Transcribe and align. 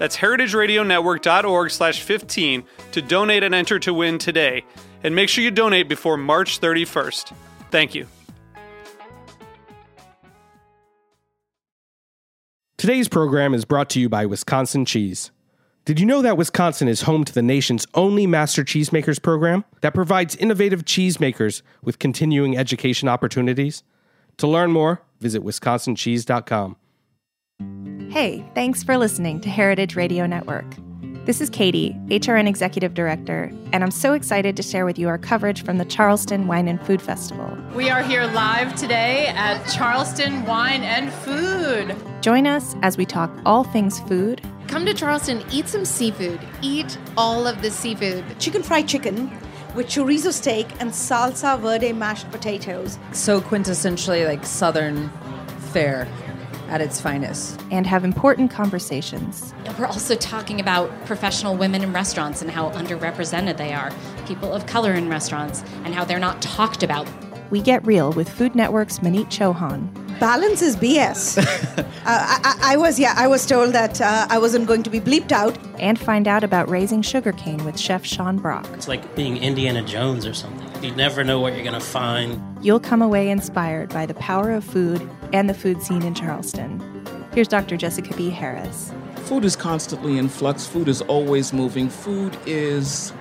That's 0.00 0.16
heritageradionetwork.org 0.16 1.70
slash 1.70 2.00
15 2.00 2.64
to 2.92 3.02
donate 3.02 3.42
and 3.42 3.54
enter 3.54 3.78
to 3.80 3.92
win 3.92 4.16
today. 4.16 4.64
And 5.04 5.14
make 5.14 5.28
sure 5.28 5.44
you 5.44 5.50
donate 5.50 5.90
before 5.90 6.16
March 6.16 6.58
31st. 6.58 7.34
Thank 7.70 7.94
you. 7.94 8.06
Today's 12.78 13.08
program 13.08 13.52
is 13.52 13.66
brought 13.66 13.90
to 13.90 14.00
you 14.00 14.08
by 14.08 14.24
Wisconsin 14.24 14.86
Cheese. 14.86 15.32
Did 15.84 16.00
you 16.00 16.06
know 16.06 16.22
that 16.22 16.38
Wisconsin 16.38 16.88
is 16.88 17.02
home 17.02 17.24
to 17.24 17.34
the 17.34 17.42
nation's 17.42 17.86
only 17.92 18.26
Master 18.26 18.64
Cheesemakers 18.64 19.22
program 19.22 19.66
that 19.82 19.92
provides 19.92 20.34
innovative 20.36 20.86
cheesemakers 20.86 21.60
with 21.82 21.98
continuing 21.98 22.56
education 22.56 23.06
opportunities? 23.06 23.82
To 24.38 24.46
learn 24.46 24.72
more, 24.72 25.02
visit 25.20 25.42
wisconsincheese.com. 25.42 26.76
Hey, 28.10 28.44
thanks 28.54 28.82
for 28.82 28.96
listening 28.96 29.40
to 29.42 29.48
Heritage 29.48 29.94
Radio 29.94 30.26
Network. 30.26 30.66
This 31.26 31.40
is 31.40 31.48
Katie, 31.48 31.94
HRN 32.06 32.48
Executive 32.48 32.94
Director, 32.94 33.52
and 33.72 33.84
I'm 33.84 33.90
so 33.90 34.14
excited 34.14 34.56
to 34.56 34.62
share 34.62 34.84
with 34.84 34.98
you 34.98 35.06
our 35.06 35.18
coverage 35.18 35.62
from 35.62 35.78
the 35.78 35.84
Charleston 35.84 36.46
Wine 36.46 36.66
and 36.66 36.80
Food 36.80 37.00
Festival. 37.00 37.56
We 37.74 37.88
are 37.88 38.02
here 38.02 38.24
live 38.24 38.74
today 38.74 39.28
at 39.28 39.62
Charleston 39.66 40.44
Wine 40.44 40.82
and 40.82 41.12
Food. 41.12 41.94
Join 42.20 42.46
us 42.46 42.74
as 42.82 42.96
we 42.96 43.06
talk 43.06 43.30
all 43.46 43.64
things 43.64 44.00
food. 44.00 44.42
Come 44.66 44.86
to 44.86 44.94
Charleston, 44.94 45.44
eat 45.52 45.68
some 45.68 45.84
seafood. 45.84 46.40
Eat 46.62 46.98
all 47.16 47.46
of 47.46 47.60
the 47.62 47.70
seafood. 47.70 48.24
Chicken 48.40 48.62
fried 48.62 48.88
chicken 48.88 49.30
with 49.74 49.86
chorizo 49.86 50.32
steak 50.32 50.66
and 50.80 50.90
salsa 50.90 51.60
verde 51.60 51.92
mashed 51.92 52.30
potatoes. 52.32 52.98
So 53.12 53.40
quintessentially 53.40 54.26
like 54.26 54.44
southern 54.44 55.10
fare 55.72 56.08
at 56.70 56.80
its 56.80 57.00
finest. 57.00 57.60
And 57.70 57.86
have 57.86 58.04
important 58.04 58.50
conversations. 58.50 59.52
We're 59.78 59.86
also 59.86 60.14
talking 60.14 60.60
about 60.60 60.90
professional 61.04 61.56
women 61.56 61.82
in 61.82 61.92
restaurants 61.92 62.40
and 62.40 62.50
how 62.50 62.70
underrepresented 62.70 63.56
they 63.56 63.72
are, 63.72 63.92
people 64.26 64.52
of 64.52 64.66
color 64.66 64.94
in 64.94 65.08
restaurants, 65.08 65.62
and 65.84 65.94
how 65.94 66.04
they're 66.04 66.18
not 66.18 66.40
talked 66.40 66.82
about. 66.82 67.08
We 67.50 67.60
get 67.60 67.84
real 67.84 68.12
with 68.12 68.28
Food 68.28 68.54
Network's 68.54 69.00
Maneet 69.00 69.26
Chauhan. 69.26 69.88
Balance 70.20 70.62
is 70.62 70.76
BS. 70.76 71.38
uh, 71.78 71.84
I, 72.04 72.58
I, 72.62 72.76
was, 72.76 73.00
yeah, 73.00 73.14
I 73.16 73.26
was 73.26 73.44
told 73.44 73.72
that 73.72 74.00
uh, 74.00 74.28
I 74.30 74.38
wasn't 74.38 74.68
going 74.68 74.84
to 74.84 74.90
be 74.90 75.00
bleeped 75.00 75.32
out. 75.32 75.58
And 75.80 75.98
find 75.98 76.28
out 76.28 76.44
about 76.44 76.68
raising 76.68 77.00
sugarcane 77.00 77.64
with 77.64 77.80
Chef 77.80 78.04
Sean 78.04 78.36
Brock. 78.36 78.68
It's 78.74 78.86
like 78.86 79.16
being 79.16 79.38
Indiana 79.38 79.82
Jones 79.82 80.26
or 80.26 80.34
something. 80.34 80.84
You 80.84 80.94
never 80.94 81.24
know 81.24 81.40
what 81.40 81.54
you're 81.54 81.64
going 81.64 81.72
to 81.72 81.80
find. 81.80 82.38
You'll 82.62 82.80
come 82.80 83.00
away 83.00 83.30
inspired 83.30 83.88
by 83.88 84.04
the 84.04 84.12
power 84.14 84.50
of 84.50 84.62
food 84.62 85.08
and 85.32 85.48
the 85.48 85.54
food 85.54 85.82
scene 85.82 86.02
in 86.02 86.14
Charleston. 86.14 86.80
Here's 87.34 87.48
Dr. 87.48 87.76
Jessica 87.76 88.14
B. 88.16 88.30
Harris. 88.30 88.92
Food 89.16 89.44
is 89.44 89.54
constantly 89.54 90.18
in 90.18 90.28
flux, 90.28 90.66
food 90.66 90.88
is 90.88 91.02
always 91.02 91.52
moving. 91.52 91.88
Food 91.88 92.36
is 92.46 93.12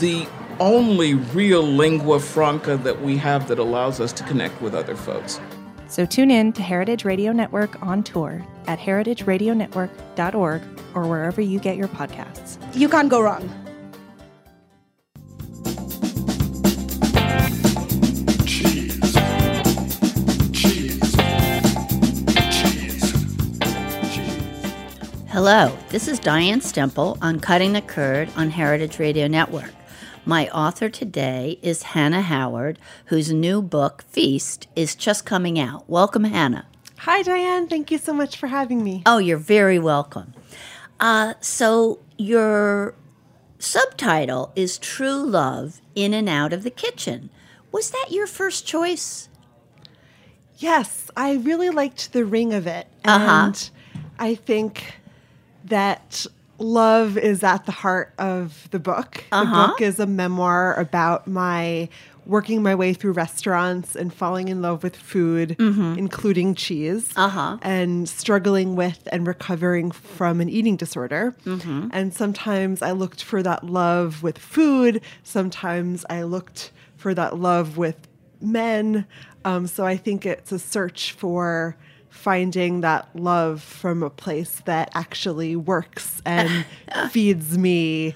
the 0.00 0.26
only 0.60 1.14
real 1.14 1.62
lingua 1.62 2.20
franca 2.20 2.76
that 2.78 3.02
we 3.02 3.16
have 3.16 3.48
that 3.48 3.58
allows 3.58 4.00
us 4.00 4.12
to 4.12 4.22
connect 4.24 4.60
with 4.62 4.74
other 4.74 4.96
folks. 4.96 5.40
So 5.88 6.06
tune 6.06 6.30
in 6.30 6.52
to 6.54 6.62
Heritage 6.62 7.04
Radio 7.04 7.32
Network 7.32 7.82
on 7.82 8.02
tour 8.02 8.42
at 8.66 8.78
heritageradionetwork.org 8.78 10.62
or 10.94 11.06
wherever 11.06 11.40
you 11.40 11.58
get 11.58 11.76
your 11.76 11.88
podcasts. 11.88 12.56
You 12.74 12.88
can't 12.88 13.10
go 13.10 13.20
wrong. 13.20 13.61
Hello, 25.32 25.74
this 25.88 26.08
is 26.08 26.18
Diane 26.18 26.60
Stemple 26.60 27.16
on 27.22 27.40
Cutting 27.40 27.72
the 27.72 27.80
Curd 27.80 28.28
on 28.36 28.50
Heritage 28.50 28.98
Radio 28.98 29.26
Network. 29.26 29.72
My 30.26 30.46
author 30.50 30.90
today 30.90 31.58
is 31.62 31.82
Hannah 31.82 32.20
Howard, 32.20 32.78
whose 33.06 33.32
new 33.32 33.62
book, 33.62 34.04
Feast, 34.10 34.68
is 34.76 34.94
just 34.94 35.24
coming 35.24 35.58
out. 35.58 35.88
Welcome, 35.88 36.24
Hannah. 36.24 36.66
Hi, 36.98 37.22
Diane. 37.22 37.66
Thank 37.66 37.90
you 37.90 37.96
so 37.96 38.12
much 38.12 38.36
for 38.36 38.48
having 38.48 38.84
me. 38.84 39.04
Oh, 39.06 39.16
you're 39.16 39.38
very 39.38 39.78
welcome. 39.78 40.34
Uh, 41.00 41.32
so, 41.40 42.00
your 42.18 42.94
subtitle 43.58 44.52
is 44.54 44.76
True 44.76 45.24
Love 45.24 45.80
In 45.94 46.12
and 46.12 46.28
Out 46.28 46.52
of 46.52 46.62
the 46.62 46.70
Kitchen. 46.70 47.30
Was 47.72 47.88
that 47.88 48.08
your 48.10 48.26
first 48.26 48.66
choice? 48.66 49.30
Yes, 50.58 51.10
I 51.16 51.36
really 51.36 51.70
liked 51.70 52.12
the 52.12 52.26
ring 52.26 52.52
of 52.52 52.66
it. 52.66 52.86
Uh-huh. 53.02 53.46
And 53.46 53.70
I 54.18 54.34
think 54.34 54.96
that 55.66 56.26
love 56.58 57.16
is 57.18 57.42
at 57.42 57.66
the 57.66 57.72
heart 57.72 58.12
of 58.18 58.68
the 58.70 58.78
book. 58.78 59.24
Uh-huh. 59.32 59.44
The 59.62 59.68
book 59.68 59.80
is 59.80 59.98
a 59.98 60.06
memoir 60.06 60.74
about 60.78 61.26
my 61.26 61.88
working 62.24 62.62
my 62.62 62.72
way 62.72 62.94
through 62.94 63.10
restaurants 63.10 63.96
and 63.96 64.14
falling 64.14 64.46
in 64.46 64.62
love 64.62 64.84
with 64.84 64.94
food, 64.94 65.56
Mhm. 65.58 65.98
including 65.98 66.54
cheese, 66.54 67.08
Uh-huh. 67.16 67.56
and 67.62 68.08
struggling 68.08 68.76
with 68.76 69.08
and 69.10 69.26
recovering 69.26 69.90
from 69.90 70.40
an 70.40 70.48
eating 70.48 70.76
disorder. 70.76 71.34
Mhm. 71.44 71.90
And 71.92 72.14
sometimes 72.14 72.80
I 72.80 72.92
looked 72.92 73.24
for 73.24 73.42
that 73.42 73.64
love 73.66 74.22
with 74.22 74.38
food. 74.38 75.00
Sometimes 75.24 76.04
I 76.08 76.22
looked 76.22 76.70
for 76.96 77.12
that 77.12 77.40
love 77.40 77.76
with 77.76 77.96
men. 78.40 79.04
Um, 79.44 79.66
so 79.66 79.84
I 79.84 79.96
think 79.96 80.24
it's 80.24 80.52
a 80.52 80.60
search 80.60 81.16
for 81.18 81.74
finding 82.12 82.82
that 82.82 83.08
love 83.16 83.60
from 83.62 84.02
a 84.02 84.10
place 84.10 84.60
that 84.66 84.90
actually 84.94 85.56
works 85.56 86.22
and 86.24 86.64
feeds 87.10 87.58
me 87.58 88.14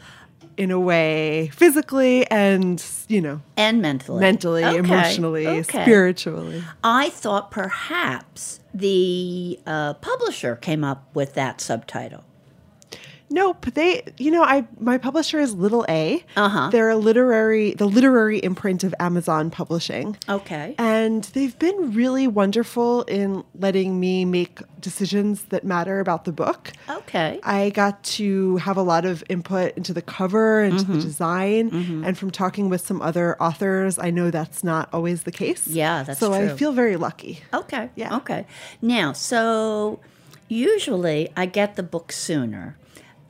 in 0.57 0.71
a 0.71 0.79
way 0.79 1.51
physically 1.55 2.25
and 2.31 2.83
you 3.09 3.21
know 3.21 3.41
and 3.59 3.83
mentally 3.83 4.21
mentally 4.21 4.65
Okay, 4.65 4.77
emotionally 4.79 5.47
okay. 5.47 5.83
spiritually 5.83 6.62
I 6.84 7.11
thought 7.11 7.51
perhaps 7.51 8.61
the 8.73 9.59
uh, 9.67 9.95
publisher 9.95 10.57
came 10.57 10.84
up 10.84 11.15
with 11.15 11.34
that 11.34 11.61
subtitle. 11.61 12.25
Nope. 13.28 13.66
They, 13.75 14.03
you 14.19 14.31
know, 14.31 14.42
I 14.44 14.66
my 14.78 14.98
publisher 14.98 15.41
is 15.41 15.53
Little 15.54 15.84
A. 15.88 16.25
Uh-huh. 16.37 16.70
They're 16.70 16.91
a 16.91 16.97
literary, 16.97 17.75
the 17.75 17.87
literary 17.87 18.39
imprint 18.39 18.84
of 18.84 18.95
Amazon 19.01 19.51
Publishing. 19.51 20.16
Okay. 20.28 20.74
And 20.78 21.24
they've 21.24 21.59
been 21.59 21.92
really 21.92 22.28
wonderful 22.28 23.03
in 23.03 23.42
letting 23.59 23.98
me 23.98 24.24
make 24.24 24.60
decisions 24.80 25.42
that 25.45 25.65
matter 25.65 25.98
about 25.98 26.24
the 26.24 26.33
book. 26.33 26.72
Okay. 26.89 27.41
I 27.42 27.71
got 27.71 28.04
to 28.04 28.59
have 28.59 28.77
a 28.77 28.83
lot 28.83 29.04
of 29.04 29.24
input 29.28 29.77
into 29.77 29.92
the 29.92 30.03
cover 30.03 30.60
and 30.62 30.78
to 30.78 30.84
the 30.84 31.01
design. 31.01 31.71
Mhm. 31.71 32.06
And 32.06 32.16
from 32.16 32.30
talking 32.30 32.68
with 32.68 32.86
some 32.86 33.03
other 33.03 33.36
authors, 33.42 33.98
I 33.98 34.10
know 34.10 34.30
that's 34.30 34.62
not 34.62 34.89
always 34.92 35.24
the 35.24 35.33
case. 35.33 35.66
Yeah, 35.66 36.04
that's 36.04 36.21
so 36.21 36.33
I 36.33 36.48
feel 36.48 36.72
very 36.72 36.97
lucky. 36.97 37.41
Okay. 37.53 37.91
Yeah. 37.97 38.16
Okay. 38.18 38.47
Now, 38.80 39.12
so 39.12 39.98
usually 40.48 41.28
I 41.36 41.47
get 41.47 41.77
the 41.77 41.83
book 41.83 42.12
sooner, 42.12 42.77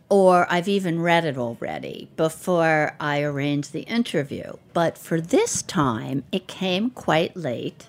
or 0.09 0.47
I've 0.49 0.69
even 0.69 1.01
read 1.01 1.25
it 1.25 1.37
already 1.37 2.09
before 2.17 2.95
I 3.01 3.23
arrange 3.23 3.71
the 3.71 3.81
interview. 3.81 4.53
But 4.73 4.97
for 4.97 5.21
this 5.21 5.63
time, 5.63 6.25
it 6.31 6.47
came 6.47 6.91
quite 6.91 7.37
late. 7.37 7.89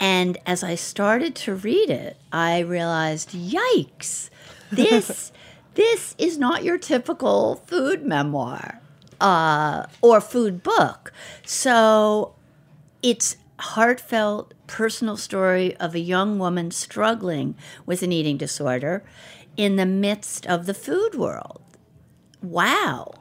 And 0.00 0.38
as 0.46 0.64
I 0.64 0.74
started 0.74 1.34
to 1.36 1.54
read 1.54 1.90
it, 1.90 2.16
I 2.32 2.60
realized, 2.60 3.30
yikes, 3.30 4.30
this 4.72 5.32
this 5.74 6.14
is 6.18 6.38
not 6.38 6.64
your 6.64 6.76
typical 6.76 7.56
food 7.66 8.04
memoir 8.04 8.80
uh, 9.20 9.86
or 10.02 10.20
food 10.20 10.62
book. 10.62 11.12
So 11.46 12.34
it's 13.02 13.36
heartfelt 13.58 14.52
personal 14.66 15.16
story 15.16 15.76
of 15.76 15.94
a 15.94 16.00
young 16.00 16.38
woman 16.38 16.70
struggling 16.70 17.54
with 17.86 18.02
an 18.02 18.10
eating 18.12 18.36
disorder 18.36 19.04
in 19.56 19.76
the 19.76 19.86
midst 19.86 20.46
of 20.46 20.66
the 20.66 20.74
food 20.74 21.14
world. 21.14 21.60
Wow. 22.42 23.14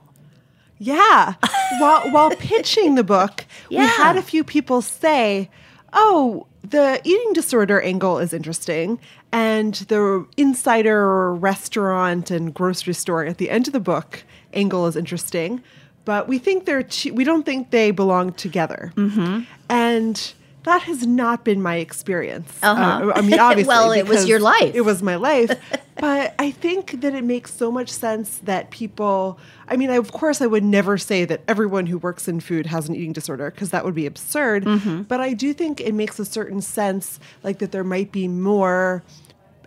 Yeah. 0.78 1.36
while 1.80 2.10
while 2.12 2.32
pitching 2.32 2.96
the 2.96 3.04
book, 3.04 3.46
we 3.70 3.78
had 3.78 4.18
a 4.18 4.22
few 4.22 4.44
people 4.44 4.82
say, 4.82 5.50
"Oh, 5.94 6.48
the 6.64 7.00
eating 7.04 7.34
disorder 7.34 7.80
angle 7.82 8.18
is 8.18 8.34
interesting." 8.34 9.00
And 9.32 9.76
the 9.76 10.28
insider 10.36 11.34
restaurant 11.34 12.32
and 12.32 12.54
grocery 12.54 12.94
store 12.94 13.26
at 13.26 13.38
the 13.38 13.50
end 13.50 13.68
of 13.68 13.74
the 13.74 13.80
book 13.80 14.24
angle 14.54 14.88
is 14.88 14.96
interesting, 14.96 15.62
but 16.04 16.28
we 16.28 16.38
think 16.38 16.66
they're 16.66 16.84
two, 16.84 17.14
we 17.14 17.24
don't 17.24 17.46
think 17.46 17.72
they 17.72 17.92
belong 17.92 18.34
together. 18.34 18.92
Mm-hmm. 18.96 19.42
And 19.70 20.34
that 20.64 20.84
has 20.84 21.08
not 21.08 21.44
been 21.44 21.62
my 21.62 21.78
experience. 21.78 22.52
Uh-huh. 22.62 23.10
Uh, 23.10 23.14
I 23.16 23.22
mean, 23.22 23.40
obviously, 23.40 23.68
Well, 23.68 23.92
it 23.92 24.08
was 24.08 24.28
your 24.28 24.40
life. 24.40 24.76
It 24.76 24.82
was 24.82 25.02
my 25.02 25.16
life. 25.16 25.52
but 25.96 26.36
I 26.38 26.52
think 26.52 27.02
that 27.02 27.14
it 27.16 27.24
makes 27.24 27.54
so 27.54 27.72
much 27.72 27.90
sense 27.90 28.40
that 28.40 28.70
people. 28.72 29.40
I 29.68 29.78
mean, 29.78 29.90
I, 29.90 29.96
of 29.96 30.12
course, 30.12 30.42
I 30.42 30.48
would 30.48 30.64
never 30.64 30.98
say 30.98 31.26
that 31.26 31.42
everyone 31.48 31.86
who 31.86 31.98
works 31.98 32.28
in 32.28 32.42
food 32.42 32.66
has 32.68 32.90
an 32.90 32.96
eating 32.96 33.14
disorder 33.14 33.50
because 33.52 33.70
that 33.72 33.86
would 33.86 33.96
be 33.96 34.06
absurd. 34.06 34.66
Mm-hmm. 34.66 35.04
But 35.04 35.22
I 35.22 35.34
do 35.34 35.54
think 35.54 35.80
it 35.80 35.94
makes 35.94 36.20
a 36.20 36.26
certain 36.26 36.62
sense, 36.62 37.20
like 37.44 37.60
that 37.60 37.72
there 37.72 37.84
might 37.84 38.12
be 38.12 38.28
more 38.28 39.04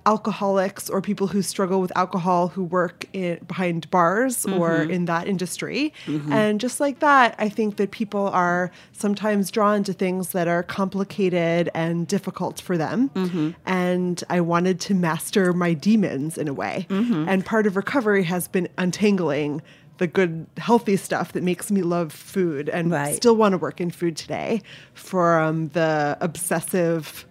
alcoholics 0.07 0.91
or 0.91 1.01
people 1.01 1.27
who 1.27 1.41
struggle 1.43 1.81
with 1.81 1.91
alcohol 1.97 2.49
who 2.49 2.63
work 2.63 3.07
in, 3.13 3.39
behind 3.47 3.91
bars 3.91 4.45
or 4.47 4.71
Mhm. 4.85 4.91
in 4.91 5.05
that 5.07 5.27
industry. 5.27 5.93
Mhm. 6.07 6.31
And 6.31 6.61
just 6.61 6.79
like 6.81 7.01
that, 7.01 7.35
I 7.39 7.49
think 7.49 7.77
that 7.77 7.91
people 7.91 8.29
are 8.29 8.71
sometimes 8.93 9.51
drawn 9.51 9.83
to 9.85 9.93
things 9.93 10.31
that 10.31 10.47
are 10.49 10.63
complicated 10.63 11.71
and 11.75 12.07
difficult 12.07 12.61
for 12.61 12.77
them. 12.77 13.11
Mhm. 13.15 13.55
And 13.67 14.23
I 14.29 14.41
wanted 14.41 14.79
to 14.81 14.95
master 14.95 15.53
my 15.53 15.73
demons 15.75 16.37
in 16.37 16.49
a 16.49 16.53
way. 16.55 16.87
Mhm. 16.91 17.27
And 17.29 17.45
part 17.45 17.67
of 17.67 17.77
recovery 17.77 18.25
has 18.25 18.47
been 18.49 18.69
untangling 18.79 19.63
the 19.99 20.07
good, 20.09 20.47
healthy 20.59 20.97
stuff 20.97 21.33
that 21.33 21.43
makes 21.45 21.71
me 21.71 21.81
love 21.81 22.13
food 22.13 22.69
and 22.69 22.91
Right. 22.91 23.15
still 23.15 23.37
want 23.37 23.53
to 23.53 23.59
work 23.59 23.81
in 23.81 23.91
food 23.91 24.17
today 24.17 24.61
from 24.93 25.69
the 25.69 26.17
obsessive, 26.21 27.25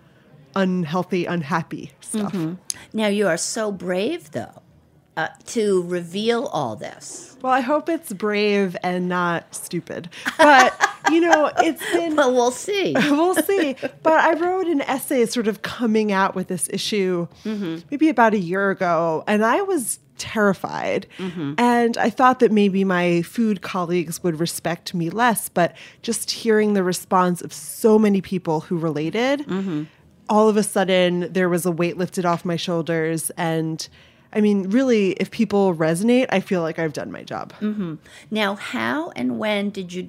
unhealthy, 0.55 1.25
unhappy 1.25 1.91
stuff. 2.01 2.33
Mhm. 2.33 2.57
Now 2.94 3.07
you 3.07 3.27
are 3.27 3.38
so 3.38 3.71
brave, 3.71 4.31
though, 4.31 4.61
uh, 5.17 5.27
to 5.47 5.83
reveal 5.88 6.45
all 6.47 6.75
this. 6.75 7.35
Well, 7.41 7.51
I 7.51 7.59
hope 7.61 7.89
it's 7.89 8.13
brave 8.13 8.77
and 8.83 9.09
not 9.09 9.53
stupid. 9.53 10.09
But, 10.38 10.73
you 11.11 11.19
know, 11.21 11.51
it's 11.57 11.83
been. 11.91 12.15
well, 12.15 12.33
we'll 12.33 12.51
see. 12.51 12.94
we'll 13.11 13.35
see. 13.35 13.75
But 14.01 14.13
I 14.19 14.33
wrote 14.39 14.67
an 14.67 14.81
essay 14.81 15.25
sort 15.25 15.47
of 15.47 15.61
coming 15.61 16.11
out 16.11 16.35
with 16.35 16.47
this 16.47 16.69
issue 16.71 17.27
maybe 17.44 18.09
about 18.09 18.33
a 18.33 18.39
year 18.39 18.69
ago, 18.71 19.23
and 19.27 19.44
I 19.44 19.61
was 19.61 20.00
terrified. 20.17 21.05
And 21.57 21.97
I 21.97 22.09
thought 22.09 22.39
that 22.39 22.51
maybe 22.51 22.83
my 22.85 23.23
food 23.23 23.61
colleagues 23.61 24.23
would 24.23 24.39
respect 24.39 24.94
me 24.94 25.09
less, 25.09 25.50
but 25.50 25.75
just 26.01 26.31
hearing 26.31 26.73
the 26.73 26.83
response 26.83 27.41
of 27.41 27.51
so 27.51 28.00
many 28.00 28.21
people 28.21 28.61
who 28.61 28.77
related, 28.77 29.45
all 30.30 30.50
of 30.50 30.58
a 30.58 30.64
sudden 30.64 31.31
there 31.31 31.50
was 31.50 31.66
a 31.66 31.72
weight 31.72 31.98
lifted 31.98 32.25
off 32.25 32.46
my 32.46 32.56
shoulders. 32.56 33.30
And 33.38 33.88
I 34.31 34.42
mean, 34.42 34.70
really, 34.70 35.12
if 35.14 35.30
people 35.31 35.75
resonate, 35.75 36.28
I 36.30 36.40
feel 36.40 36.62
like 36.62 36.80
I've 36.80 36.94
done 36.94 37.12
my 37.12 37.24
job. 37.24 37.54
hmm 37.54 37.96
Now, 38.31 38.56
how 38.56 39.12
and 39.16 39.38
when 39.38 39.70
did 39.70 39.94
you 39.94 40.02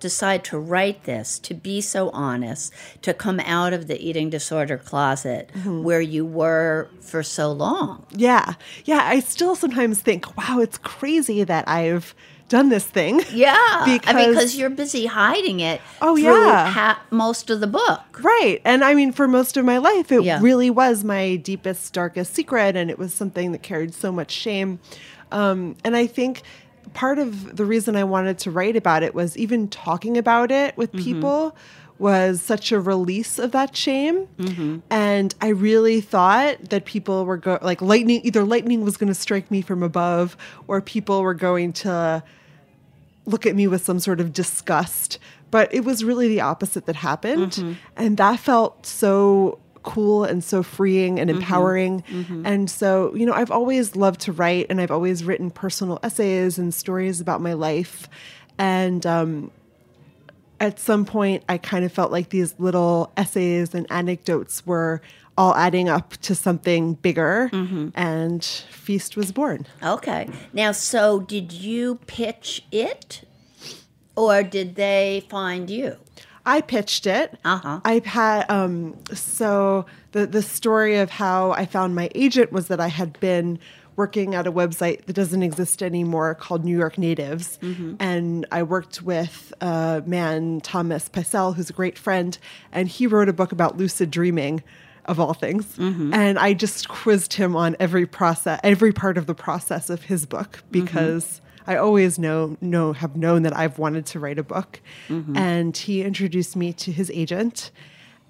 decide 0.00 0.44
to 0.44 0.58
write 0.58 1.04
this, 1.04 1.38
to 1.40 1.54
be 1.54 1.80
so 1.80 2.08
honest, 2.10 2.72
to 3.02 3.12
come 3.12 3.40
out 3.40 3.72
of 3.72 3.88
the 3.88 4.00
eating 4.00 4.30
disorder 4.30 4.78
closet 4.78 5.50
Mhm. 5.58 5.82
where 5.82 6.00
you 6.00 6.24
were 6.24 6.88
for 7.00 7.22
so 7.24 7.50
long? 7.52 8.04
Yeah. 8.10 8.54
Yeah. 8.84 9.02
I 9.04 9.20
still 9.20 9.54
sometimes 9.56 9.98
think, 10.00 10.36
wow, 10.36 10.60
it's 10.60 10.78
crazy 10.78 11.42
that 11.44 11.68
I've 11.68 12.14
done 12.48 12.68
this 12.70 12.84
thing. 12.84 13.22
Yeah, 13.32 13.54
I 13.56 13.84
mean, 13.86 13.98
Because- 13.98 14.26
because 14.34 14.56
you're 14.56 14.70
busy 14.70 15.06
hiding 15.06 15.60
it. 15.60 15.80
Oh, 16.02 16.16
through 16.16 16.24
yeah. 16.46 16.70
ha- 16.70 17.02
most 17.10 17.50
of 17.50 17.60
the 17.60 17.66
book. 17.66 18.00
Right. 18.22 18.60
And 18.64 18.82
I 18.82 18.94
mean, 18.94 19.12
for 19.12 19.28
most 19.28 19.56
of 19.56 19.64
my 19.64 19.78
life, 19.78 20.10
it 20.10 20.22
Yeah. 20.24 20.40
really 20.40 20.70
was 20.70 21.04
my 21.04 21.36
deepest, 21.36 21.92
darkest 21.92 22.34
secret. 22.34 22.74
And 22.76 22.90
it 22.90 22.98
was 22.98 23.12
something 23.14 23.52
that 23.52 23.62
carried 23.62 23.94
so 23.94 24.10
much 24.10 24.30
shame. 24.30 24.80
Um, 25.30 25.76
and 25.84 25.94
I 25.94 26.06
think 26.06 26.42
part 26.94 27.18
of 27.18 27.56
the 27.56 27.64
reason 27.66 27.96
I 27.96 28.04
wanted 28.04 28.38
to 28.38 28.50
write 28.50 28.74
about 28.76 29.02
it 29.02 29.14
was 29.14 29.36
even 29.36 29.68
talking 29.68 30.16
about 30.16 30.50
it 30.50 30.76
with 30.76 30.92
Mhm. 30.92 31.04
people 31.04 31.54
was 31.98 32.40
such 32.40 32.70
a 32.72 32.80
release 32.80 33.38
of 33.40 33.50
that 33.52 33.76
shame. 33.76 34.26
Mm-hmm. 34.38 34.78
And 34.88 35.34
I 35.40 35.48
really 35.48 36.00
thought 36.00 36.70
that 36.70 36.84
people 36.84 37.24
were 37.26 37.36
go- 37.36 37.58
like 37.60 37.82
lightning, 37.82 38.20
either 38.24 38.44
lightning 38.44 38.84
was 38.84 38.96
going 38.96 39.08
to 39.08 39.14
strike 39.14 39.50
me 39.50 39.60
from 39.62 39.82
above 39.82 40.36
or 40.68 40.80
people 40.80 41.22
were 41.22 41.34
going 41.34 41.72
to 41.72 42.22
look 43.28 43.46
at 43.46 43.54
me 43.54 43.66
with 43.66 43.84
some 43.84 44.00
sort 44.00 44.20
of 44.20 44.32
disgust. 44.32 45.18
But 45.50 45.72
it 45.72 45.84
was 45.84 46.04
really 46.04 46.28
the 46.28 46.40
opposite 46.40 46.86
that 46.86 46.96
happened. 46.96 47.52
Mhm. 47.52 47.76
And 47.96 48.16
that 48.16 48.38
felt 48.40 48.84
so 48.84 49.58
cool 49.82 50.24
and 50.24 50.44
so 50.44 50.62
freeing 50.62 51.18
and 51.18 51.30
Mhm. 51.30 51.34
empowering. 51.36 52.02
Mhm. 52.10 52.42
And 52.44 52.68
so, 52.70 53.14
you 53.14 53.24
know, 53.24 53.32
I've 53.32 53.50
always 53.50 53.96
loved 53.96 54.20
to 54.22 54.32
write 54.32 54.66
and 54.68 54.80
I've 54.80 54.90
always 54.90 55.24
written 55.24 55.50
personal 55.50 55.98
essays 56.02 56.58
and 56.58 56.74
stories 56.74 57.20
about 57.20 57.40
my 57.40 57.54
life. 57.54 58.08
And 58.58 59.06
um, 59.06 59.50
at 60.60 60.78
some 60.78 61.04
point, 61.04 61.44
I 61.48 61.56
kind 61.58 61.84
of 61.84 61.92
felt 61.92 62.10
like 62.12 62.28
these 62.30 62.54
little 62.58 63.10
essays 63.16 63.74
and 63.74 63.86
anecdotes 63.90 64.66
were 64.66 65.00
all 65.38 65.54
adding 65.54 65.88
up 65.88 66.16
to 66.18 66.34
something 66.34 66.94
bigger. 66.94 67.48
And 67.94 68.44
Feast 68.44 69.16
was 69.16 69.32
born. 69.32 69.66
Okay. 69.82 70.28
Now, 70.52 70.72
so 70.72 71.20
did 71.20 71.52
you 71.52 71.94
pitch 72.06 72.64
it 72.72 73.22
or 74.16 74.42
did 74.42 74.74
they 74.74 75.24
find 75.30 75.70
you? 75.70 75.96
I 76.44 76.60
pitched 76.62 77.06
it. 77.06 77.38
Uh-huh. 77.44 77.80
I've 77.84 78.06
had 78.06 78.50
um 78.50 78.96
so 79.12 79.86
the 80.12 80.26
the 80.26 80.42
story 80.42 80.96
of 80.96 81.10
how 81.10 81.52
I 81.52 81.66
found 81.66 81.94
my 81.94 82.10
agent 82.14 82.50
was 82.52 82.68
that 82.68 82.80
I 82.80 82.88
had 82.88 83.20
been 83.20 83.58
working 83.96 84.34
at 84.34 84.46
a 84.46 84.52
website 84.52 85.04
that 85.06 85.12
doesn't 85.12 85.42
exist 85.42 85.82
anymore 85.82 86.34
called 86.34 86.64
New 86.64 86.76
York 86.76 86.96
Natives. 86.98 87.58
Mhm. 87.60 87.96
And 88.00 88.46
I 88.50 88.62
worked 88.62 89.02
with 89.02 89.52
a 89.60 90.02
man, 90.06 90.60
Thomas 90.62 91.08
Peisel, 91.08 91.54
who's 91.54 91.68
a 91.68 91.72
great 91.72 91.98
friend, 91.98 92.38
and 92.72 92.88
he 92.88 93.06
wrote 93.06 93.28
a 93.28 93.32
book 93.32 93.52
about 93.52 93.76
lucid 93.76 94.10
dreaming 94.10 94.62
of 95.08 95.18
all 95.18 95.34
things. 95.34 95.64
Mhm. 95.76 96.14
And 96.14 96.38
I 96.38 96.52
just 96.52 96.88
quizzed 96.88 97.32
him 97.34 97.56
on 97.56 97.74
every 97.80 98.06
process, 98.06 98.60
every 98.62 98.92
part 98.92 99.18
of 99.18 99.26
the 99.26 99.34
process 99.34 99.90
of 99.90 100.04
his 100.04 100.26
book 100.26 100.62
because 100.70 101.40
I 101.66 101.76
always 101.76 102.18
know 102.18 102.56
know 102.60 102.92
have 102.92 103.16
known 103.16 103.42
that 103.42 103.56
I've 103.56 103.78
wanted 103.78 104.06
to 104.06 104.20
write 104.20 104.38
a 104.38 104.42
book. 104.42 104.80
Mhm. 105.08 105.36
And 105.36 105.76
he 105.76 106.02
introduced 106.02 106.54
me 106.54 106.72
to 106.74 106.92
his 106.92 107.10
agent 107.12 107.70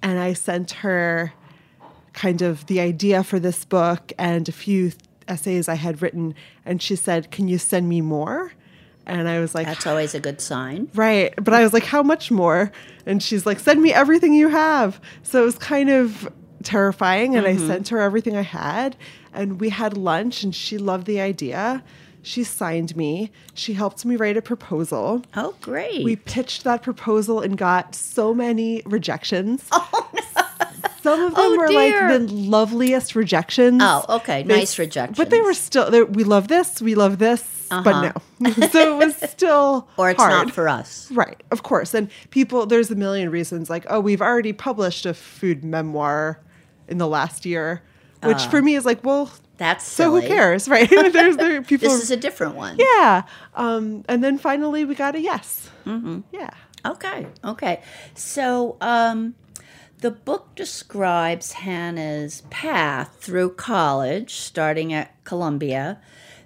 and 0.02 0.18
I 0.18 0.32
sent 0.32 0.70
her 0.82 1.32
kind 2.14 2.40
of 2.42 2.66
the 2.66 2.80
idea 2.80 3.22
for 3.22 3.38
this 3.38 3.64
book 3.64 4.12
and 4.18 4.48
a 4.48 4.52
few 4.52 4.92
essays 5.28 5.68
I 5.68 5.74
had 5.74 6.00
written 6.00 6.34
and 6.64 6.80
she 6.80 6.96
said, 6.96 7.30
"Can 7.30 7.48
you 7.48 7.58
send 7.58 7.88
me 7.88 8.00
more?" 8.00 8.52
And 9.06 9.26
I 9.26 9.40
was 9.40 9.54
like, 9.54 9.66
That's 9.66 9.86
always 9.86 10.14
a 10.14 10.20
good 10.20 10.38
sign. 10.40 10.88
Right. 10.94 11.32
But 11.42 11.54
I 11.54 11.62
was 11.62 11.72
like, 11.72 11.84
how 11.84 12.02
much 12.02 12.30
more? 12.30 12.70
And 13.06 13.22
she's 13.22 13.46
like, 13.46 13.58
send 13.58 13.80
me 13.80 13.90
everything 13.90 14.34
you 14.34 14.48
have. 14.48 15.00
So 15.22 15.40
it 15.40 15.46
was 15.46 15.56
kind 15.56 15.88
of 15.88 16.30
terrifying. 16.62 17.36
And 17.36 17.46
Mhm. 17.46 17.50
I 17.50 17.56
sent 17.66 17.88
her 17.88 18.00
everything 18.00 18.36
I 18.36 18.42
had. 18.42 18.96
And 19.32 19.60
we 19.60 19.68
had 19.70 19.96
lunch, 19.96 20.42
and 20.42 20.54
she 20.54 20.78
loved 20.78 21.06
the 21.06 21.20
idea. 21.20 21.82
She 22.22 22.42
signed 22.44 22.96
me. 22.96 23.30
She 23.54 23.74
helped 23.74 24.04
me 24.04 24.16
write 24.16 24.36
a 24.36 24.42
proposal. 24.42 25.22
Oh, 25.36 25.54
great. 25.60 26.04
We 26.04 26.16
pitched 26.16 26.64
that 26.64 26.82
proposal 26.82 27.40
and 27.40 27.56
got 27.56 27.94
so 27.94 28.34
many 28.34 28.82
rejections. 28.84 29.62
Oh, 29.72 30.08
no. 30.12 30.20
Some 31.02 31.22
of 31.22 31.34
them 31.36 31.44
Oh, 31.52 31.56
were 31.56 31.68
dear. 31.68 32.08
like 32.18 32.26
the 32.26 32.34
loveliest 32.34 33.14
rejections. 33.14 33.80
Oh, 33.82 34.04
okay. 34.16 34.42
They- 34.42 34.56
Nice 34.58 34.78
rejections. 34.78 35.16
But 35.16 35.30
they 35.30 35.40
were 35.40 35.54
still, 35.54 35.90
they, 35.90 36.02
we 36.02 36.24
love 36.24 36.48
this, 36.48 36.82
we 36.82 36.96
love 36.96 37.18
this, 37.18 37.42
Uh-huh. 37.70 37.82
but 37.84 38.12
no. 38.40 38.52
so 38.68 39.00
it 39.00 39.06
was 39.06 39.16
still 39.30 39.88
Or 39.96 40.10
it's 40.10 40.20
hard. 40.20 40.32
not 40.32 40.50
for 40.50 40.68
us. 40.68 41.08
Right, 41.12 41.40
of 41.52 41.62
course. 41.62 41.94
And 41.94 42.10
people, 42.30 42.66
there's 42.66 42.90
a 42.90 42.96
million 42.96 43.30
reasons 43.30 43.70
like, 43.70 43.86
oh, 43.88 44.00
we've 44.00 44.20
already 44.20 44.52
published 44.52 45.06
a 45.06 45.14
food 45.14 45.64
memoir 45.64 46.40
in 46.88 46.98
the 46.98 47.06
last 47.08 47.44
year, 47.46 47.82
which 48.22 48.38
Uh, 48.38 48.50
for 48.50 48.62
me 48.62 48.74
is 48.74 48.84
like, 48.84 49.04
well, 49.04 49.30
That's 49.58 49.84
so 49.86 50.10
who 50.12 50.22
cares, 50.26 50.68
right? 50.74 50.88
there's 50.88 51.36
there, 51.36 51.62
people. 51.70 51.88
This 51.88 52.02
is 52.02 52.10
a 52.10 52.16
different 52.16 52.54
one. 52.54 52.76
yeah. 52.78 53.22
Um, 53.54 54.04
and 54.08 54.22
then 54.22 54.38
finally 54.38 54.84
we 54.84 54.94
got 54.94 55.14
a 55.14 55.20
yes. 55.20 55.68
Mm-hmm. 55.86 56.20
Yeah. 56.32 56.50
Okay. 56.86 57.26
Okay. 57.44 57.82
So, 58.14 58.76
um, 58.80 59.34
the 60.00 60.12
book 60.12 60.54
describes 60.54 61.54
Hannah's 61.54 62.42
path 62.50 63.16
through 63.20 63.54
college, 63.54 64.34
starting 64.36 64.92
at 64.92 65.12
Columbia, 65.24 65.98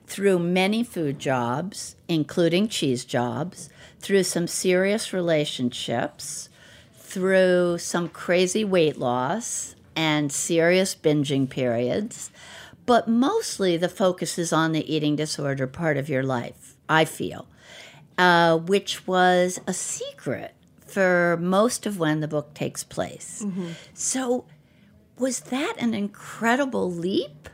through 0.06 0.38
many 0.38 0.82
food 0.82 1.18
jobs, 1.18 1.96
including 2.08 2.68
cheese 2.68 3.04
jobs, 3.04 3.68
through 4.00 4.22
some 4.22 4.46
serious 4.46 5.12
relationships, 5.12 6.48
through 6.96 7.76
some 7.76 8.08
crazy 8.08 8.64
weight 8.64 8.96
loss 8.98 9.74
and 9.96 10.30
serious 10.32 10.94
binging 10.94 11.48
periods, 11.48 12.30
but 12.86 13.08
mostly 13.08 13.76
the 13.76 13.88
focus 13.88 14.38
is 14.38 14.52
on 14.52 14.72
the 14.72 14.92
eating 14.94 15.16
disorder 15.16 15.66
part 15.66 15.96
of 15.96 16.08
your 16.08 16.22
life, 16.22 16.76
I 16.88 17.04
feel, 17.04 17.46
uh, 18.18 18.58
which 18.58 19.06
was 19.06 19.60
a 19.66 19.72
secret 19.72 20.54
for 20.86 21.38
most 21.40 21.86
of 21.86 21.98
when 21.98 22.20
the 22.20 22.28
book 22.28 22.54
takes 22.54 22.84
place. 22.84 23.44
So, 23.94 24.44
was 25.18 25.40
that 25.40 25.74
an 25.78 25.94
incredible 25.94 26.90
leap? 26.90 27.48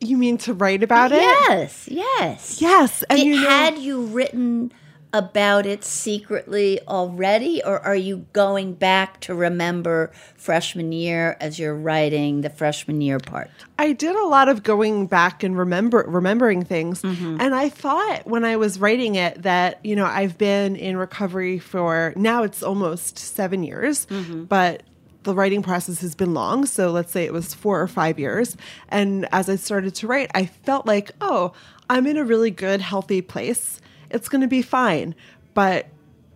You 0.00 0.18
mean 0.18 0.36
to 0.38 0.52
write 0.52 0.82
about 0.82 1.12
it? 1.12 1.18
Yes, 1.22 1.88
yes. 1.88 2.60
Yes, 2.60 3.04
and 3.08 3.18
you 3.20 3.36
know- 3.40 3.48
had 3.48 3.78
you 3.78 4.02
written 4.04 4.72
about 5.14 5.64
it 5.64 5.84
secretly 5.84 6.80
already, 6.88 7.62
or 7.64 7.78
are 7.80 7.94
you 7.94 8.26
going 8.32 8.74
back 8.74 9.20
to 9.20 9.34
remember 9.34 10.10
freshman 10.36 10.90
year 10.90 11.36
as 11.40 11.56
you're 11.56 11.74
writing 11.74 12.40
the 12.40 12.50
freshman 12.50 13.00
year 13.00 13.20
part? 13.20 13.48
I 13.78 13.92
did 13.92 14.16
a 14.16 14.26
lot 14.26 14.48
of 14.48 14.64
going 14.64 15.06
back 15.06 15.44
and 15.44 15.56
remember 15.56 16.04
remembering 16.08 16.64
things. 16.64 17.00
Mm-hmm. 17.00 17.36
And 17.40 17.54
I 17.54 17.68
thought 17.68 18.26
when 18.26 18.44
I 18.44 18.56
was 18.56 18.80
writing 18.80 19.14
it 19.14 19.42
that, 19.42 19.78
you 19.84 19.94
know, 19.94 20.04
I've 20.06 20.36
been 20.36 20.74
in 20.74 20.96
recovery 20.96 21.60
for 21.60 22.12
now 22.16 22.42
it's 22.42 22.62
almost 22.62 23.16
7 23.16 23.62
years, 23.62 24.06
Mm-hmm. 24.06 24.44
but 24.44 24.82
the 25.22 25.34
writing 25.34 25.62
process 25.62 26.00
has 26.00 26.14
been 26.14 26.34
long, 26.34 26.66
so 26.66 26.90
let's 26.90 27.10
say 27.10 27.24
it 27.24 27.32
was 27.32 27.54
4 27.54 27.80
or 27.80 27.86
5 27.86 28.18
years. 28.18 28.56
And 28.88 29.26
as 29.32 29.48
I 29.48 29.56
started 29.56 29.94
to 29.94 30.06
write, 30.06 30.30
I 30.34 30.46
felt 30.46 30.86
like, 30.86 31.12
"Oh, 31.20 31.52
I'm 31.88 32.06
in 32.06 32.16
a 32.16 32.24
really 32.24 32.50
good 32.50 32.80
healthy 32.80 33.22
place. 33.22 33.80
It's 34.10 34.28
going 34.28 34.42
to 34.42 34.48
be 34.48 34.62
fine." 34.62 35.14
But 35.54 35.86